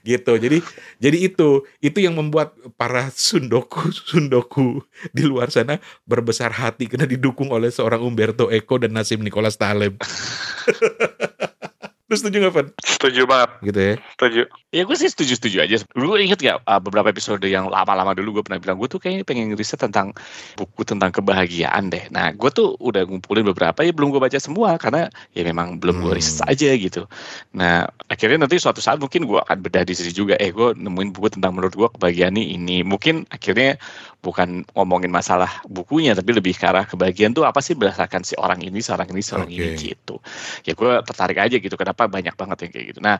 gitu. 0.07 0.33
Jadi 0.39 0.57
jadi 1.03 1.17
itu 1.19 1.67
itu 1.83 1.97
yang 1.99 2.15
membuat 2.15 2.55
para 2.79 3.11
sundoku 3.11 3.91
sundoku 3.91 4.79
di 5.11 5.27
luar 5.27 5.51
sana 5.51 5.83
berbesar 6.07 6.55
hati 6.55 6.87
karena 6.87 7.03
didukung 7.03 7.51
oleh 7.51 7.67
seorang 7.67 7.99
Umberto 7.99 8.47
Eco 8.47 8.79
dan 8.79 8.95
Nasim 8.95 9.19
Nicholas 9.19 9.59
Taleb. 9.59 9.99
Lu 12.07 12.15
setuju 12.15 12.39
gak, 12.39 12.53
Van? 12.55 12.67
Setuju 12.79 13.27
banget, 13.27 13.49
Gitu 13.61 13.79
ya. 13.79 13.93
setuju. 14.15 14.41
Ya 14.71 14.83
gue 14.83 14.95
sih 14.95 15.07
setuju-setuju 15.07 15.57
aja. 15.59 15.75
Dulu 15.91 16.15
inget 16.15 16.39
gak 16.39 16.63
uh, 16.63 16.79
beberapa 16.79 17.07
episode 17.07 17.43
yang 17.43 17.67
lama-lama 17.67 18.11
dulu 18.11 18.39
gue 18.39 18.43
pernah 18.43 18.59
bilang 18.59 18.79
gue 18.79 18.87
tuh 18.87 18.99
kayaknya 18.99 19.23
pengen 19.23 19.51
ngeriset 19.51 19.79
tentang 19.79 20.15
buku 20.55 20.83
tentang 20.83 21.11
kebahagiaan 21.11 21.87
deh. 21.87 22.07
Nah 22.11 22.31
gue 22.31 22.47
tuh 22.47 22.79
udah 22.79 23.03
ngumpulin 23.03 23.43
beberapa 23.43 23.83
ya 23.83 23.91
belum 23.91 24.11
gue 24.11 24.23
baca 24.23 24.39
semua 24.39 24.75
karena 24.75 25.11
ya 25.31 25.43
memang 25.43 25.79
belum 25.83 25.99
gue 25.99 26.11
Hmm. 26.11 26.19
riset 26.19 26.47
aja 26.47 26.69
gitu. 26.75 27.07
Nah 27.51 27.87
akhirnya 28.07 28.43
nanti 28.43 28.55
suatu 28.55 28.79
saat 28.79 28.99
mungkin 28.99 29.27
gue 29.27 29.39
akan 29.39 29.59
bedah 29.59 29.83
di 29.83 29.91
sini 29.91 30.11
juga. 30.11 30.39
Eh 30.39 30.51
gue 30.51 30.79
nemuin 30.79 31.11
buku 31.11 31.27
tentang 31.39 31.55
menurut 31.55 31.75
gue 31.75 31.87
kebahagiaan 31.91 32.35
nih 32.35 32.55
ini. 32.55 32.87
Mungkin 32.87 33.27
akhirnya 33.27 33.75
bukan 34.19 34.67
ngomongin 34.75 35.07
masalah 35.11 35.63
bukunya 35.67 36.11
tapi 36.11 36.35
lebih 36.35 36.51
ke 36.55 36.67
arah 36.67 36.83
kebahagiaan 36.83 37.31
tuh 37.31 37.47
apa 37.47 37.63
sih 37.63 37.75
berdasarkan 37.75 38.23
si 38.23 38.35
orang 38.35 38.59
ini, 38.59 38.83
seorang 38.83 39.07
ini, 39.11 39.21
seorang 39.23 39.47
ini 39.47 39.75
Oke. 39.75 39.79
gitu. 39.95 40.15
Ya 40.67 40.75
gue 40.75 40.91
tertarik 41.07 41.39
aja 41.39 41.55
gitu. 41.55 41.75
Kenapa 41.79 41.96
banyak 42.05 42.37
banget 42.37 42.57
yang 42.69 42.71
kayak 42.73 42.85
gitu. 42.93 42.99
Nah 43.01 43.17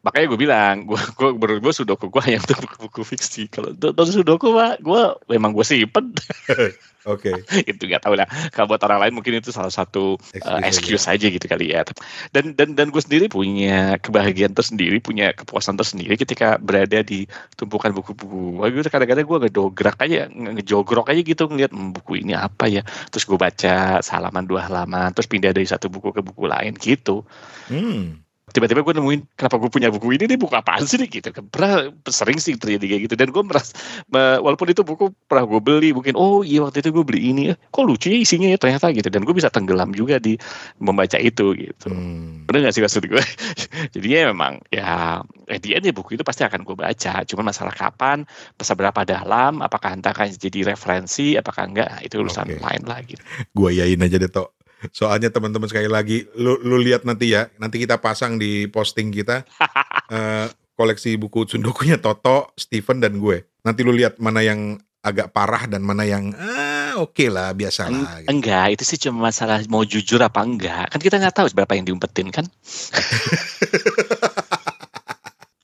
makanya 0.00 0.26
gue 0.32 0.38
bilang 0.40 0.74
gue 0.88 0.96
gue 0.96 1.28
menurut 1.36 1.60
gue 1.60 1.72
sudoku 1.76 2.08
gue 2.08 2.22
hanya 2.24 2.40
untuk 2.40 2.58
buku-buku 2.64 3.02
fiksi. 3.04 3.52
Kalau 3.52 3.76
untuk 3.76 4.08
sudoku 4.08 4.52
mah 4.52 4.80
gue 4.80 5.02
memang 5.28 5.52
gue 5.52 5.64
simpen. 5.66 6.16
Oke. 7.08 7.32
itu 7.70 7.80
nggak 7.80 8.04
tahu 8.04 8.16
lah. 8.16 8.28
Kalau 8.52 8.68
buat 8.68 8.82
orang 8.84 9.00
lain 9.08 9.12
mungkin 9.16 9.40
itu 9.40 9.52
salah 9.52 9.72
satu 9.72 10.20
uh, 10.20 10.60
Excuse 10.60 11.00
excuse 11.00 11.06
aja 11.08 11.26
gitu 11.32 11.46
kali 11.48 11.72
ya. 11.72 11.84
Dan 12.32 12.52
dan 12.52 12.76
dan 12.76 12.92
gue 12.92 13.00
sendiri 13.00 13.32
punya 13.32 13.96
kebahagiaan 13.96 14.52
tersendiri 14.52 15.00
punya 15.00 15.32
kepuasan 15.32 15.80
tersendiri 15.80 16.16
ketika 16.20 16.60
berada 16.60 17.00
di 17.00 17.24
tumpukan 17.56 17.92
buku-buku 17.96 18.60
Wah, 18.60 18.68
gitu 18.68 18.88
kadang-kadang 18.92 19.24
gue 19.24 19.38
ngedograk 19.48 19.96
aja 20.00 20.28
nge- 20.28 20.60
ngejogrok 20.60 21.08
aja 21.08 21.20
gitu 21.24 21.48
ngeliat 21.48 21.72
"Hmm, 21.72 21.96
buku 21.96 22.20
ini 22.20 22.36
apa 22.36 22.68
ya? 22.68 22.84
Terus 23.08 23.24
gue 23.24 23.38
baca 23.40 24.04
salaman 24.04 24.44
dua 24.44 24.68
halaman 24.68 25.12
terus 25.16 25.28
pindah 25.28 25.52
dari 25.56 25.64
satu 25.64 25.88
buku 25.88 26.12
ke 26.12 26.20
buku 26.20 26.44
lain 26.44 26.76
gitu. 26.76 27.24
Hmm. 27.72 28.20
Tiba-tiba 28.50 28.82
gue 28.82 28.94
nemuin 28.98 29.20
kenapa 29.38 29.56
gue 29.62 29.70
punya 29.70 29.88
buku 29.94 30.18
ini 30.18 30.24
nih 30.26 30.38
buku 30.38 30.54
apaan 30.54 30.82
sih 30.82 30.98
nih 30.98 31.08
gitu 31.20 31.30
kan 31.30 31.46
pernah 31.46 31.94
sering 32.10 32.42
sih 32.42 32.58
terjadi 32.58 32.86
kayak 32.86 33.02
gitu 33.10 33.14
dan 33.14 33.28
gue 33.30 33.42
merasa 33.46 33.74
me- 34.10 34.40
walaupun 34.42 34.70
itu 34.70 34.82
buku 34.82 35.14
pernah 35.30 35.46
gue 35.46 35.60
beli 35.62 35.90
mungkin 35.94 36.18
oh 36.18 36.42
iya 36.42 36.66
waktu 36.66 36.82
itu 36.82 36.90
gue 36.90 37.04
beli 37.06 37.20
ini 37.30 37.42
kok 37.54 37.84
lucu 37.86 38.10
ya 38.10 38.18
isinya 38.18 38.48
ya 38.50 38.58
ternyata 38.58 38.90
gitu 38.90 39.08
dan 39.08 39.22
gue 39.22 39.34
bisa 39.34 39.48
tenggelam 39.48 39.94
juga 39.94 40.18
di 40.18 40.34
membaca 40.82 41.16
itu 41.20 41.54
gitu 41.54 41.90
Hmm. 41.90 42.46
Bener 42.48 42.66
gak 42.66 42.74
sih 42.74 42.82
maksud 42.82 43.02
gue? 43.06 43.22
Jadinya 43.94 44.34
memang 44.34 44.52
ya 44.74 45.20
the 45.46 45.76
end 45.76 45.86
ya 45.86 45.94
buku 45.94 46.18
itu 46.18 46.24
pasti 46.26 46.42
akan 46.42 46.62
gue 46.66 46.74
baca. 46.74 47.22
Cuman 47.26 47.50
masalah 47.50 47.74
kapan, 47.74 48.26
seberapa 48.58 49.02
dalam, 49.06 49.62
apakah 49.62 49.94
entah 49.94 50.10
akan 50.14 50.34
jadi 50.34 50.74
referensi, 50.74 51.34
apakah 51.38 51.66
enggak, 51.70 51.88
nah, 51.90 52.00
itu 52.02 52.18
urusan 52.18 52.46
Oke. 52.50 52.62
lain 52.62 52.82
lagi. 52.86 53.14
Gue 53.54 53.78
yain 53.78 54.00
aja 54.02 54.16
deh, 54.18 54.30
Tok. 54.30 54.59
Soalnya 54.88 55.28
teman-teman 55.28 55.68
sekali 55.68 55.88
lagi, 55.90 56.24
lu, 56.36 56.56
lu 56.64 56.80
lihat 56.80 57.04
nanti 57.04 57.36
ya, 57.36 57.52
nanti 57.60 57.76
kita 57.82 58.00
pasang 58.00 58.40
di 58.40 58.64
posting 58.66 59.12
kita 59.12 59.44
eh, 60.14 60.46
koleksi 60.78 61.20
buku 61.20 61.44
sundokunya 61.44 62.00
Toto, 62.00 62.56
Steven 62.56 63.04
dan 63.04 63.20
gue. 63.20 63.44
Nanti 63.60 63.84
lu 63.84 63.92
lihat 63.92 64.16
mana 64.16 64.40
yang 64.40 64.80
agak 65.00 65.32
parah 65.32 65.64
dan 65.64 65.80
mana 65.80 66.04
yang 66.04 66.32
ah, 66.36 67.00
oke 67.00 67.24
lah 67.32 67.56
biasa 67.56 67.88
lah. 67.88 68.20
gitu. 68.20 68.28
Enggak, 68.28 68.66
itu 68.76 68.84
sih 68.84 68.98
cuma 69.00 69.32
masalah 69.32 69.64
mau 69.68 69.84
jujur 69.84 70.20
apa 70.20 70.44
enggak. 70.44 70.92
Kan 70.92 71.00
kita 71.00 71.16
nggak 71.16 71.36
tahu 71.36 71.48
berapa 71.56 71.72
yang 71.76 71.88
diumpetin 71.88 72.28
kan. 72.28 72.44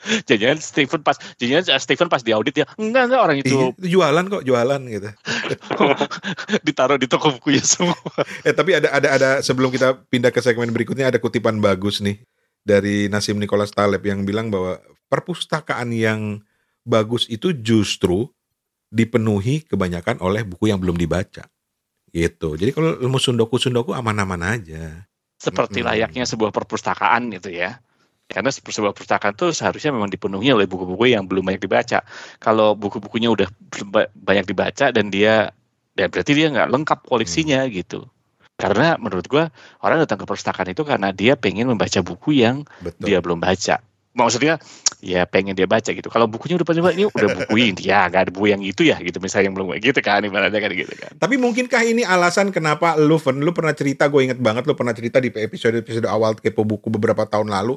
Jangan 0.29 0.59
Stephen 0.63 1.01
pas, 1.03 1.17
jangan 1.39 1.63
Stephen 1.83 2.09
pas 2.09 2.23
di 2.23 2.31
audit 2.31 2.55
ya, 2.63 2.67
enggak 2.79 3.11
enggak 3.11 3.21
orang 3.21 3.37
Iya, 3.41 3.45
itu 3.47 3.57
itu 3.75 3.99
jualan 3.99 4.25
kok, 4.31 4.43
jualan 4.47 4.81
gitu. 4.87 5.09
ditaruh 6.67 6.99
di 6.99 7.07
toko 7.11 7.35
bukunya 7.39 7.63
semua. 7.63 7.99
Eh 8.47 8.55
tapi 8.55 8.79
ada 8.79 8.89
ada 8.95 9.09
ada 9.13 9.31
sebelum 9.43 9.75
kita 9.75 9.99
pindah 10.09 10.31
ke 10.31 10.41
segmen 10.41 10.71
berikutnya 10.71 11.11
ada 11.11 11.19
kutipan 11.19 11.59
bagus 11.59 11.99
nih 11.99 12.23
dari 12.67 13.07
Nasim 13.07 13.39
Nicholas 13.39 13.71
Taleb 13.71 14.03
yang 14.03 14.27
bilang 14.27 14.51
bahwa 14.51 14.83
perpustakaan 15.07 15.95
yang 15.95 16.43
bagus 16.87 17.27
itu 17.31 17.55
justru 17.55 18.31
dipenuhi 18.91 19.67
kebanyakan 19.67 20.23
oleh 20.23 20.47
buku 20.47 20.71
yang 20.71 20.79
belum 20.79 20.99
dibaca. 20.99 21.47
Gitu. 22.11 22.49
Jadi 22.57 22.71
kalau 22.73 22.97
ilmu 22.97 23.19
sundoku-sundoku 23.19 23.93
aman-aman 23.93 24.57
aja. 24.57 25.05
Seperti 25.37 25.85
layaknya 25.85 26.25
sebuah 26.25 26.55
perpustakaan 26.55 27.29
gitu 27.35 27.53
ya. 27.53 27.83
Karena 28.27 28.51
se- 28.51 28.63
sebuah 28.63 28.91
perpustakaan 28.91 29.39
itu 29.39 29.55
seharusnya 29.55 29.95
memang 29.95 30.11
dipenuhi 30.11 30.51
oleh 30.51 30.67
buku-buku 30.67 31.15
yang 31.15 31.31
belum 31.31 31.47
banyak 31.47 31.63
dibaca. 31.63 32.03
Kalau 32.43 32.75
buku-bukunya 32.75 33.31
udah 33.31 33.47
banyak 34.19 34.47
dibaca 34.51 34.91
dan 34.91 35.15
dia, 35.15 35.55
ya 35.95 36.07
berarti 36.11 36.33
dia 36.35 36.51
nggak 36.51 36.69
lengkap 36.69 36.99
koleksinya 37.07 37.63
gitu. 37.71 38.05
Karena 38.57 38.97
menurut 38.97 39.29
gua 39.29 39.53
orang 39.85 40.03
datang 40.03 40.19
ke 40.19 40.25
perpustakaan 40.25 40.73
itu 40.73 40.83
karena 40.83 41.13
dia 41.13 41.37
pengen 41.37 41.69
membaca 41.71 42.01
buku 42.01 42.41
yang 42.41 42.65
Betul. 42.81 43.05
dia 43.05 43.19
belum 43.21 43.39
baca. 43.39 43.79
Maksudnya 44.17 44.57
ya 45.05 45.29
pengen 45.29 45.53
dia 45.53 45.69
baca 45.69 45.93
gitu. 45.93 46.09
Kalau 46.09 46.25
bukunya 46.25 46.57
udah 46.57 46.65
pada 46.65 46.81
ini 46.97 47.05
udah 47.05 47.29
buku 47.37 47.55
ini 47.61 47.85
ya 47.85 48.09
nggak 48.09 48.23
ada 48.27 48.31
buku 48.33 48.49
yang 48.49 48.65
itu 48.65 48.89
ya 48.89 48.97
gitu 49.05 49.21
misalnya 49.21 49.53
yang 49.53 49.57
belum 49.61 49.77
gitu 49.77 50.01
kan 50.01 50.25
ibaratnya 50.25 50.57
kan 50.57 50.73
gitu 50.73 50.89
kan. 50.97 51.13
Tapi 51.21 51.37
mungkinkah 51.37 51.85
ini 51.85 52.01
alasan 52.01 52.49
kenapa 52.49 52.97
lu, 52.97 53.21
Fen, 53.21 53.45
lu 53.45 53.53
pernah 53.53 53.77
cerita, 53.77 54.09
gue 54.09 54.25
inget 54.25 54.41
banget 54.41 54.65
lu 54.65 54.73
pernah 54.73 54.97
cerita 54.97 55.21
di 55.21 55.29
episode-episode 55.29 56.09
awal 56.09 56.33
Kepo 56.41 56.65
Buku 56.65 56.89
beberapa 56.89 57.29
tahun 57.29 57.53
lalu, 57.53 57.77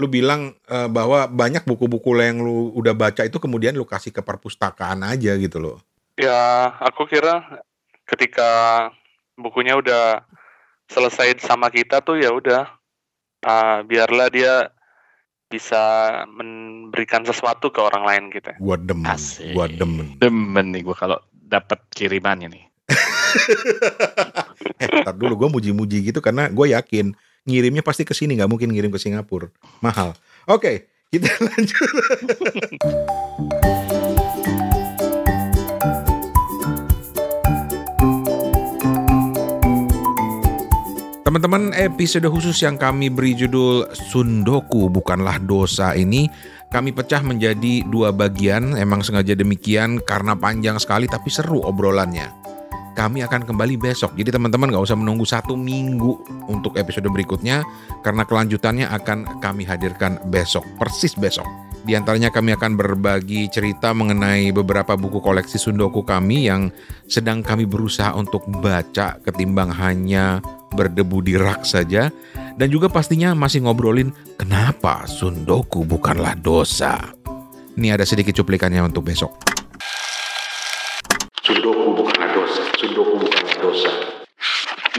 lu 0.00 0.08
bilang 0.08 0.56
eh, 0.64 0.88
bahwa 0.88 1.28
banyak 1.28 1.68
buku-buku 1.68 2.16
yang 2.16 2.40
lu 2.40 2.72
udah 2.72 2.96
baca 2.96 3.22
itu 3.28 3.36
kemudian 3.36 3.76
lu 3.76 3.84
kasih 3.84 4.10
ke 4.10 4.24
perpustakaan 4.24 5.04
aja 5.04 5.36
gitu 5.36 5.60
loh. 5.60 5.76
Ya, 6.16 6.72
aku 6.80 7.04
kira 7.04 7.60
ketika 8.08 8.50
bukunya 9.36 9.76
udah 9.76 10.24
selesai 10.88 11.38
sama 11.44 11.68
kita 11.68 12.00
tuh 12.00 12.16
ya 12.16 12.32
udah 12.32 12.66
ah, 13.44 13.84
biarlah 13.84 14.32
dia 14.32 14.72
bisa 15.50 15.82
memberikan 16.30 17.26
sesuatu 17.26 17.74
ke 17.74 17.82
orang 17.82 18.06
lain 18.06 18.22
gitu. 18.30 18.54
Gua 18.62 18.78
demen, 18.78 19.04
Asik. 19.04 19.52
gua 19.52 19.66
demen. 19.66 20.14
Demen 20.22 20.70
nih 20.70 20.86
gue 20.86 20.94
kalau 20.94 21.18
dapat 21.34 21.82
kirimannya 21.92 22.48
nih. 22.48 22.64
Eh, 24.80 24.88
tar 25.04 25.14
dulu 25.14 25.46
gue 25.46 25.48
muji-muji 25.60 26.02
gitu 26.10 26.18
karena 26.24 26.48
gue 26.48 26.72
yakin 26.72 27.12
ngirimnya 27.48 27.80
pasti 27.80 28.04
ke 28.04 28.12
sini 28.12 28.36
nggak 28.36 28.50
mungkin 28.50 28.72
ngirim 28.72 28.92
ke 28.92 29.00
Singapura. 29.00 29.48
Mahal. 29.80 30.12
Oke, 30.48 30.90
kita 31.08 31.30
lanjut. 31.48 31.90
Teman-teman, 41.30 41.70
episode 41.78 42.26
khusus 42.26 42.58
yang 42.58 42.74
kami 42.74 43.06
beri 43.06 43.38
judul 43.38 43.86
Sundoku 43.94 44.90
Bukanlah 44.90 45.38
Dosa 45.38 45.94
ini 45.94 46.26
kami 46.74 46.90
pecah 46.90 47.22
menjadi 47.22 47.86
dua 47.86 48.10
bagian. 48.10 48.74
Emang 48.74 49.06
sengaja 49.06 49.38
demikian 49.38 50.02
karena 50.02 50.34
panjang 50.34 50.82
sekali 50.82 51.06
tapi 51.06 51.30
seru 51.30 51.62
obrolannya. 51.62 52.39
Kami 52.98 53.22
akan 53.24 53.46
kembali 53.46 53.78
besok. 53.78 54.12
Jadi 54.18 54.34
teman-teman 54.34 54.70
nggak 54.70 54.84
usah 54.84 54.98
menunggu 54.98 55.24
satu 55.24 55.54
minggu 55.54 56.20
untuk 56.50 56.76
episode 56.76 57.06
berikutnya 57.08 57.62
karena 58.02 58.26
kelanjutannya 58.26 58.86
akan 58.90 59.40
kami 59.40 59.64
hadirkan 59.64 60.18
besok, 60.28 60.66
persis 60.76 61.14
besok. 61.14 61.46
Di 61.80 61.96
antaranya 61.96 62.28
kami 62.28 62.52
akan 62.52 62.76
berbagi 62.76 63.48
cerita 63.48 63.96
mengenai 63.96 64.52
beberapa 64.52 65.00
buku 65.00 65.16
koleksi 65.24 65.56
Sundoku 65.56 66.04
kami 66.04 66.44
yang 66.44 66.68
sedang 67.08 67.40
kami 67.40 67.64
berusaha 67.64 68.12
untuk 68.12 68.44
baca 68.60 69.16
ketimbang 69.24 69.72
hanya 69.72 70.44
berdebu 70.76 71.24
di 71.24 71.40
rak 71.40 71.64
saja. 71.64 72.12
Dan 72.60 72.68
juga 72.68 72.92
pastinya 72.92 73.32
masih 73.32 73.64
ngobrolin 73.64 74.12
kenapa 74.36 75.08
Sundoku 75.08 75.88
bukanlah 75.88 76.36
dosa. 76.36 77.00
Ini 77.80 77.96
ada 77.96 78.04
sedikit 78.04 78.36
cuplikannya 78.36 78.84
untuk 78.84 79.08
besok. 79.08 79.32
Sundoku 81.40 81.96
bukanlah 81.96 82.28
dosa. 82.36 82.60
Sundoku 82.76 83.14
bukanlah 83.24 83.56
dosa. 83.64 83.90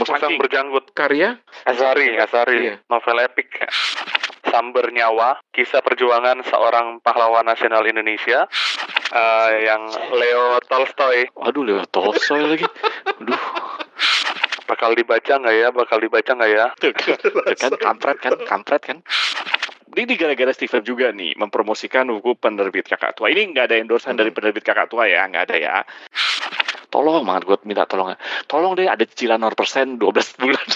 Musang 0.02 0.31
berjanggut 0.42 0.90
Karya? 0.90 1.38
Asari, 1.62 2.18
Asari, 2.18 2.58
Iya. 2.66 2.74
novel 2.90 3.22
epik. 3.22 3.62
Samber 4.42 4.90
Nyawa, 4.90 5.40
kisah 5.54 5.80
perjuangan 5.80 6.42
seorang 6.44 6.98
pahlawan 7.00 7.46
nasional 7.46 7.86
Indonesia 7.86 8.50
eh, 9.14 9.50
yang 9.64 9.86
Leo 10.12 10.58
Tolstoy. 10.66 11.30
Waduh 11.38 11.62
lewat 11.62 11.88
Tolstoy 11.88 12.42
lagi. 12.44 12.66
Aduh, 13.22 13.40
Bakal 14.62 14.96
dibaca 14.96 15.36
nggak 15.36 15.56
ya? 15.56 15.68
Bakal 15.68 15.98
dibaca 16.00 16.32
nggak 16.32 16.50
ya? 16.52 16.66
tuh 16.80 16.92
kan, 16.96 17.16
kan 17.60 17.72
kampret 17.76 18.16
kan, 18.24 18.32
kampret 18.48 18.82
kan. 18.82 18.98
Ini 19.92 20.16
gara-gara 20.16 20.48
Steven 20.56 20.80
juga 20.80 21.12
nih 21.12 21.36
mempromosikan 21.36 22.08
buku 22.08 22.32
penerbit 22.40 22.88
kakak 22.88 23.12
tua. 23.12 23.28
Ini 23.28 23.52
nggak 23.52 23.68
ada 23.68 23.76
endorsean 23.76 24.16
dari 24.16 24.32
penerbit 24.32 24.64
kakak 24.64 24.88
tua 24.88 25.04
ya, 25.04 25.28
nggak 25.28 25.52
ada 25.52 25.56
ya. 25.60 25.76
Tolong 26.92 27.24
banget 27.24 27.48
gue 27.48 27.56
minta 27.64 27.88
tolong. 27.88 28.12
Tolong 28.44 28.76
deh 28.76 28.84
ada 28.84 29.00
cicilan 29.00 29.40
0% 29.40 29.96
12 29.96 30.40
bulan. 30.44 30.66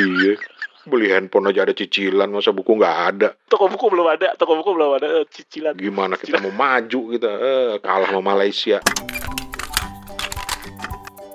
Iya. 0.00 0.40
Beli 0.86 1.12
handphone 1.12 1.52
aja 1.52 1.66
ada 1.68 1.74
cicilan, 1.76 2.30
masa 2.30 2.54
buku 2.54 2.78
nggak 2.78 2.96
ada. 3.10 3.28
toko 3.50 3.66
buku 3.66 3.90
belum 3.90 4.06
ada, 4.06 4.38
toko 4.38 4.54
buku 4.56 4.70
belum 4.72 4.96
ada 4.96 5.08
eh, 5.20 5.26
cicilan. 5.28 5.74
Gimana 5.76 6.14
kita 6.16 6.38
mau 6.40 6.54
maju 6.54 7.00
kita 7.12 7.26
eh, 7.28 7.72
kalah 7.82 8.08
sama 8.08 8.22
Malaysia. 8.22 8.78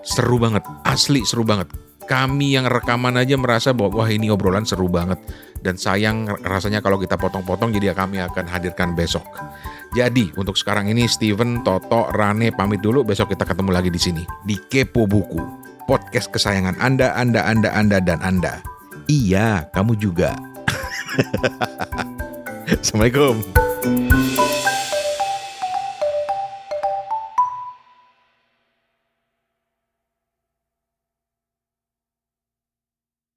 Seru 0.02 0.42
banget, 0.42 0.64
asli 0.88 1.22
seru 1.28 1.46
banget. 1.46 1.68
Kami 2.08 2.58
yang 2.58 2.66
rekaman 2.66 3.20
aja 3.20 3.36
merasa 3.38 3.76
bahwa 3.76 4.02
wah 4.02 4.10
ini 4.10 4.32
obrolan 4.32 4.66
seru 4.66 4.88
banget. 4.88 5.20
Dan 5.62 5.78
sayang 5.78 6.26
rasanya 6.42 6.82
kalau 6.82 6.98
kita 6.98 7.16
potong-potong 7.22 7.70
jadi 7.70 7.94
kami 7.94 8.18
akan 8.18 8.46
hadirkan 8.50 8.98
besok. 8.98 9.24
Jadi 9.94 10.34
untuk 10.36 10.58
sekarang 10.58 10.90
ini 10.90 11.06
Steven, 11.06 11.62
Toto, 11.62 12.10
Rane 12.10 12.50
pamit 12.50 12.82
dulu. 12.82 13.06
Besok 13.06 13.38
kita 13.38 13.46
ketemu 13.46 13.70
lagi 13.70 13.94
di 13.94 14.02
sini 14.02 14.24
di 14.42 14.58
Kepo 14.58 15.06
Buku. 15.06 15.62
Podcast 15.86 16.34
kesayangan 16.34 16.82
Anda, 16.82 17.14
Anda, 17.14 17.46
Anda, 17.46 17.70
Anda, 17.76 17.98
dan 18.02 18.20
Anda. 18.26 18.64
Iya, 19.12 19.68
kamu 19.76 20.00
juga. 20.00 20.34
Assalamualaikum. 22.82 23.71